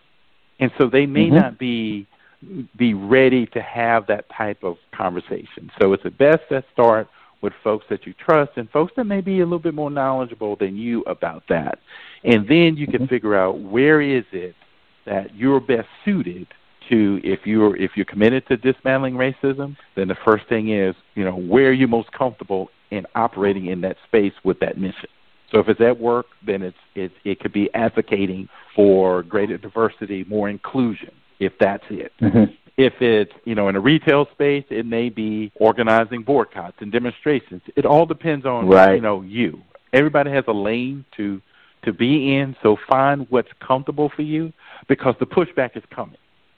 And 0.59 0.71
so 0.77 0.87
they 0.87 1.05
may 1.05 1.29
Mhm. 1.29 1.33
not 1.33 1.57
be 1.57 2.07
be 2.77 2.93
ready 2.93 3.47
to 3.47 3.61
have 3.61 4.05
that 4.05 4.29
type 4.29 4.63
of 4.63 4.77
conversation. 4.91 5.71
So 5.79 5.93
it's 5.93 6.03
best 6.17 6.47
to 6.49 6.63
start 6.71 7.07
with 7.41 7.53
folks 7.63 7.87
that 7.89 8.05
you 8.05 8.13
trust 8.13 8.51
and 8.55 8.69
folks 8.69 8.93
that 8.95 9.05
may 9.05 9.21
be 9.21 9.39
a 9.39 9.45
little 9.45 9.59
bit 9.59 9.73
more 9.73 9.89
knowledgeable 9.89 10.55
than 10.55 10.75
you 10.75 11.01
about 11.07 11.43
that. 11.47 11.79
And 12.23 12.47
then 12.47 12.75
you 12.77 12.87
can 12.87 13.03
Mhm. 13.03 13.09
figure 13.09 13.35
out 13.35 13.59
where 13.59 13.99
is 14.01 14.25
it 14.31 14.55
that 15.05 15.33
you're 15.33 15.59
best 15.59 15.87
suited 16.03 16.47
to 16.89 17.19
if 17.23 17.47
you're 17.47 17.75
if 17.77 17.97
you're 17.97 18.05
committed 18.05 18.45
to 18.47 18.57
dismantling 18.57 19.15
racism, 19.15 19.75
then 19.95 20.07
the 20.07 20.15
first 20.15 20.45
thing 20.45 20.69
is, 20.69 20.95
you 21.15 21.23
know, 21.23 21.35
where 21.35 21.69
are 21.69 21.73
you 21.73 21.87
most 21.87 22.11
comfortable 22.11 22.69
in 22.91 23.05
operating 23.15 23.67
in 23.67 23.81
that 23.81 23.97
space 24.07 24.33
with 24.43 24.59
that 24.59 24.77
mission. 24.77 25.09
So 25.55 25.61
if 25.61 25.69
it's 25.69 25.79
at 25.79 26.01
work, 26.01 26.25
then 26.45 26.61
it's 26.61 26.77
it 26.95 27.13
it 27.23 27.39
could 27.39 27.53
be 27.53 27.73
advocating 27.73 28.49
for 28.75 29.23
greater 29.23 29.57
diversity, 29.57 30.25
more 30.27 30.49
inclusion, 30.49 31.11
if 31.39 31.53
that's 31.57 31.85
it. 31.89 32.11
Mm-hmm. 32.21 32.51
If 32.75 33.01
it's, 33.01 33.31
you 33.45 33.55
know, 33.55 33.69
in 33.69 33.77
a 33.77 33.79
retail 33.79 34.27
space, 34.33 34.65
it 34.69 34.85
may 34.85 35.07
be 35.07 35.53
organizing 35.55 36.23
boycotts 36.23 36.75
and 36.81 36.91
demonstrations. 36.91 37.61
It 37.77 37.85
all 37.85 38.05
depends 38.05 38.45
on, 38.45 38.67
Right. 38.67 38.95
you 38.95 39.01
know, 39.01 39.21
you. 39.21 39.61
Everybody 39.93 40.29
has 40.31 40.43
a 40.49 40.51
lane 40.53 41.05
to 41.15 41.41
to 41.85 41.93
be 41.93 42.35
in, 42.35 42.57
so 42.61 42.75
find 42.89 43.25
what's 43.29 43.51
comfortable 43.65 44.11
for 44.13 44.23
you 44.23 44.51
because 44.89 45.15
the 45.21 45.25
pushback 45.25 45.77
is 45.77 45.83
coming. 45.89 46.17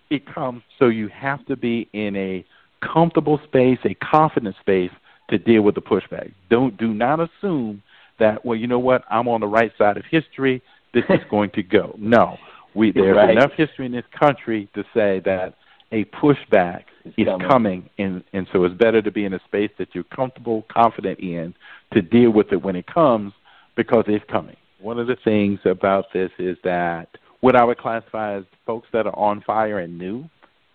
It 0.09 0.25
comes, 0.25 0.63
so 0.79 0.87
you 0.87 1.07
have 1.09 1.45
to 1.45 1.55
be 1.55 1.87
in 1.93 2.15
a 2.15 2.43
comfortable 2.81 3.39
space, 3.43 3.77
a 3.83 3.93
confident 3.93 4.55
space 4.59 4.91
to 5.29 5.37
deal 5.37 5.61
with 5.61 5.75
the 5.75 5.81
pushback. 5.81 6.31
Don't 6.49 6.77
do 6.77 6.95
not 6.95 7.19
assume 7.19 7.83
that, 8.19 8.43
well, 8.45 8.57
you 8.57 8.67
know 8.67 8.79
what, 8.79 9.03
I'm 9.09 9.27
on 9.27 9.41
the 9.41 9.47
right 9.47 9.71
side 9.77 9.97
of 9.97 10.05
history, 10.05 10.61
this 10.93 11.03
is 11.09 11.19
going 11.29 11.49
to 11.51 11.63
go. 11.63 11.95
No. 11.97 12.37
We 12.73 12.91
there's 12.91 13.15
Right. 13.15 13.31
enough 13.31 13.51
history 13.53 13.85
in 13.87 13.91
this 13.91 14.05
country 14.17 14.69
to 14.75 14.83
say 14.93 15.19
that 15.25 15.55
a 15.91 16.05
pushback 16.05 16.83
It's 17.05 17.17
is 17.17 17.25
coming. 17.25 17.47
coming, 17.47 17.89
and 17.97 18.23
and 18.33 18.47
so 18.51 18.65
it's 18.65 18.75
better 18.75 19.01
to 19.01 19.09
be 19.09 19.25
in 19.25 19.33
a 19.33 19.39
space 19.45 19.71
that 19.79 19.95
you're 19.95 20.03
comfortable, 20.03 20.63
confident 20.69 21.19
in 21.19 21.55
to 21.93 22.01
deal 22.01 22.29
with 22.31 22.51
it 22.51 22.61
when 22.61 22.75
it 22.75 22.85
comes 22.85 23.33
because 23.75 24.03
it's 24.07 24.25
coming. 24.29 24.57
One 24.79 24.99
of 24.99 25.07
the 25.07 25.15
things 25.23 25.59
about 25.65 26.11
this 26.13 26.29
is 26.37 26.57
that 26.63 27.07
what 27.39 27.55
I 27.55 27.63
would 27.63 27.77
classify 27.77 28.35
as 28.35 28.43
folks 28.65 28.87
that 28.93 29.07
are 29.07 29.17
on 29.17 29.41
fire 29.41 29.79
and 29.79 29.97
new, 29.97 30.29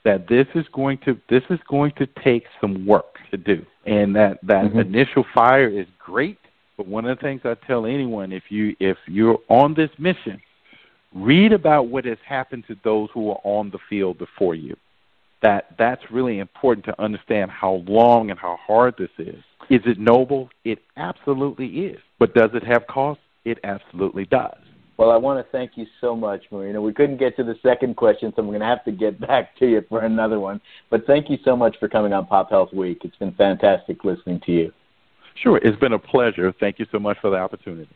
that 0.04 0.26
this 0.28 0.46
is 0.56 0.66
going 0.72 0.98
to 1.04 1.16
this 1.28 1.44
is 1.50 1.60
going 1.68 1.92
to 1.98 2.06
take 2.24 2.46
some 2.60 2.84
work 2.86 3.18
to 3.30 3.36
do, 3.36 3.64
and 3.86 4.16
that 4.16 4.38
that 4.44 4.64
Mhm. 4.64 4.80
initial 4.80 5.24
fire 5.34 5.68
is 5.68 5.86
great. 6.00 6.38
But 6.82 6.88
one 6.88 7.04
of 7.04 7.16
the 7.16 7.22
things 7.22 7.42
I 7.44 7.54
tell 7.64 7.86
anyone, 7.86 8.32
if 8.32 8.42
you 8.48 8.74
if 8.80 8.96
you're 9.06 9.38
on 9.48 9.72
this 9.72 9.90
mission, 10.00 10.42
read 11.14 11.52
about 11.52 11.86
what 11.86 12.04
has 12.06 12.18
happened 12.26 12.64
to 12.66 12.76
those 12.82 13.08
who 13.14 13.30
are 13.30 13.40
on 13.44 13.70
the 13.70 13.78
field 13.88 14.18
before 14.18 14.56
you. 14.56 14.74
That 15.42 15.76
that's 15.78 16.02
really 16.10 16.40
important 16.40 16.84
to 16.86 17.00
understand 17.00 17.52
how 17.52 17.84
long 17.86 18.30
and 18.30 18.38
how 18.38 18.58
hard 18.66 18.94
this 18.98 19.10
is. 19.16 19.36
Is 19.70 19.80
it 19.86 20.00
noble? 20.00 20.48
It 20.64 20.80
absolutely 20.96 21.68
is. 21.68 22.00
But 22.18 22.34
does 22.34 22.50
it 22.52 22.64
have 22.64 22.88
cost? 22.88 23.20
It 23.44 23.58
absolutely 23.62 24.24
does. 24.24 24.58
Well, 24.96 25.12
I 25.12 25.16
want 25.18 25.38
to 25.38 25.52
thank 25.52 25.72
you 25.76 25.86
so 26.00 26.16
much, 26.16 26.42
Marino. 26.50 26.82
We 26.82 26.92
couldn't 26.92 27.18
get 27.18 27.36
to 27.36 27.44
the 27.44 27.54
second 27.62 27.94
question, 27.94 28.32
so 28.34 28.42
I'm 28.42 28.48
going 28.48 28.58
to 28.58 28.66
have 28.66 28.84
to 28.86 28.92
get 28.92 29.20
back 29.20 29.56
to 29.60 29.66
you 29.70 29.84
for 29.88 30.00
another 30.00 30.40
one. 30.40 30.60
But 30.90 31.06
thank 31.06 31.30
you 31.30 31.38
so 31.44 31.54
much 31.54 31.76
for 31.78 31.88
coming 31.88 32.12
on 32.12 32.26
Pop 32.26 32.50
Health 32.50 32.72
Week. 32.72 33.02
It's 33.04 33.16
been 33.16 33.34
fantastic 33.34 34.02
listening 34.02 34.40
to 34.46 34.52
you. 34.52 34.72
Sure, 35.34 35.58
it's 35.58 35.78
been 35.78 35.92
a 35.92 35.98
pleasure. 35.98 36.52
Thank 36.58 36.78
you 36.78 36.86
so 36.92 36.98
much 36.98 37.18
for 37.20 37.30
the 37.30 37.36
opportunity. 37.36 37.88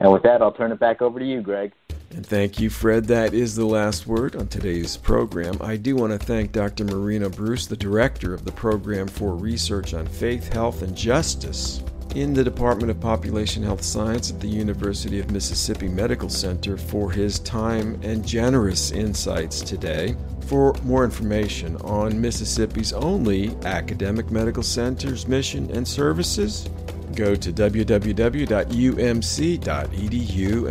And 0.00 0.10
with 0.10 0.22
that, 0.22 0.40
I'll 0.40 0.52
turn 0.52 0.72
it 0.72 0.80
back 0.80 1.02
over 1.02 1.18
to 1.18 1.24
you, 1.24 1.42
Greg. 1.42 1.72
And 2.10 2.26
thank 2.26 2.58
you, 2.58 2.70
Fred. 2.70 3.04
That 3.04 3.34
is 3.34 3.54
the 3.54 3.66
last 3.66 4.06
word 4.06 4.34
on 4.34 4.48
today's 4.48 4.96
program. 4.96 5.58
I 5.60 5.76
do 5.76 5.94
want 5.94 6.12
to 6.12 6.18
thank 6.18 6.52
Dr. 6.52 6.84
Marino 6.84 7.28
Bruce, 7.28 7.66
the 7.66 7.76
director 7.76 8.34
of 8.34 8.44
the 8.44 8.52
Program 8.52 9.06
for 9.06 9.34
Research 9.34 9.94
on 9.94 10.06
Faith, 10.06 10.52
Health, 10.52 10.82
and 10.82 10.96
Justice 10.96 11.82
in 12.14 12.34
the 12.34 12.44
Department 12.44 12.90
of 12.90 13.00
Population 13.00 13.62
Health 13.62 13.82
Science 13.82 14.30
at 14.30 14.40
the 14.40 14.48
University 14.48 15.20
of 15.20 15.30
Mississippi 15.30 15.88
Medical 15.88 16.28
Center, 16.28 16.76
for 16.76 17.10
his 17.10 17.38
time 17.38 18.00
and 18.02 18.26
generous 18.26 18.90
insights 18.90 19.60
today. 19.60 20.16
For 20.46 20.74
more 20.82 21.04
information 21.04 21.76
on 21.76 22.20
Mississippi's 22.20 22.92
only 22.92 23.56
academic 23.64 24.30
medical 24.30 24.62
center's 24.62 25.28
mission 25.28 25.70
and 25.70 25.86
services, 25.86 26.68
go 27.14 27.34
to 27.34 27.52
www.umc.edu 27.52 28.48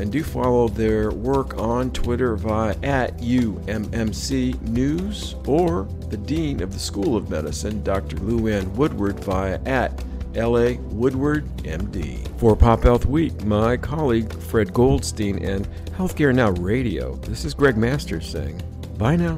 and 0.02 0.12
do 0.12 0.24
follow 0.24 0.68
their 0.68 1.12
work 1.12 1.58
on 1.58 1.92
Twitter 1.92 2.36
via 2.36 2.76
at 2.84 3.18
UMMC 3.18 4.62
News 4.62 5.36
or 5.46 5.88
the 6.10 6.18
Dean 6.18 6.62
of 6.62 6.74
the 6.74 6.80
School 6.80 7.16
of 7.16 7.30
Medicine, 7.30 7.84
Dr. 7.84 8.18
Lou 8.18 8.40
LouAnn 8.40 8.72
Woodward, 8.72 9.20
via 9.24 9.60
at 9.66 10.04
LA 10.40 10.80
Woodward 10.92 11.46
MD. 11.58 12.26
For 12.40 12.56
Pop 12.56 12.84
Health 12.84 13.06
Week, 13.06 13.44
my 13.44 13.76
colleague 13.76 14.34
Fred 14.34 14.74
Goldstein 14.74 15.44
and 15.44 15.68
Healthcare 15.98 16.34
Now 16.34 16.52
Radio, 16.52 17.16
this 17.18 17.44
is 17.44 17.54
Greg 17.54 17.76
Masters 17.76 18.28
saying, 18.30 18.62
bye 18.98 19.18
now. 19.18 19.38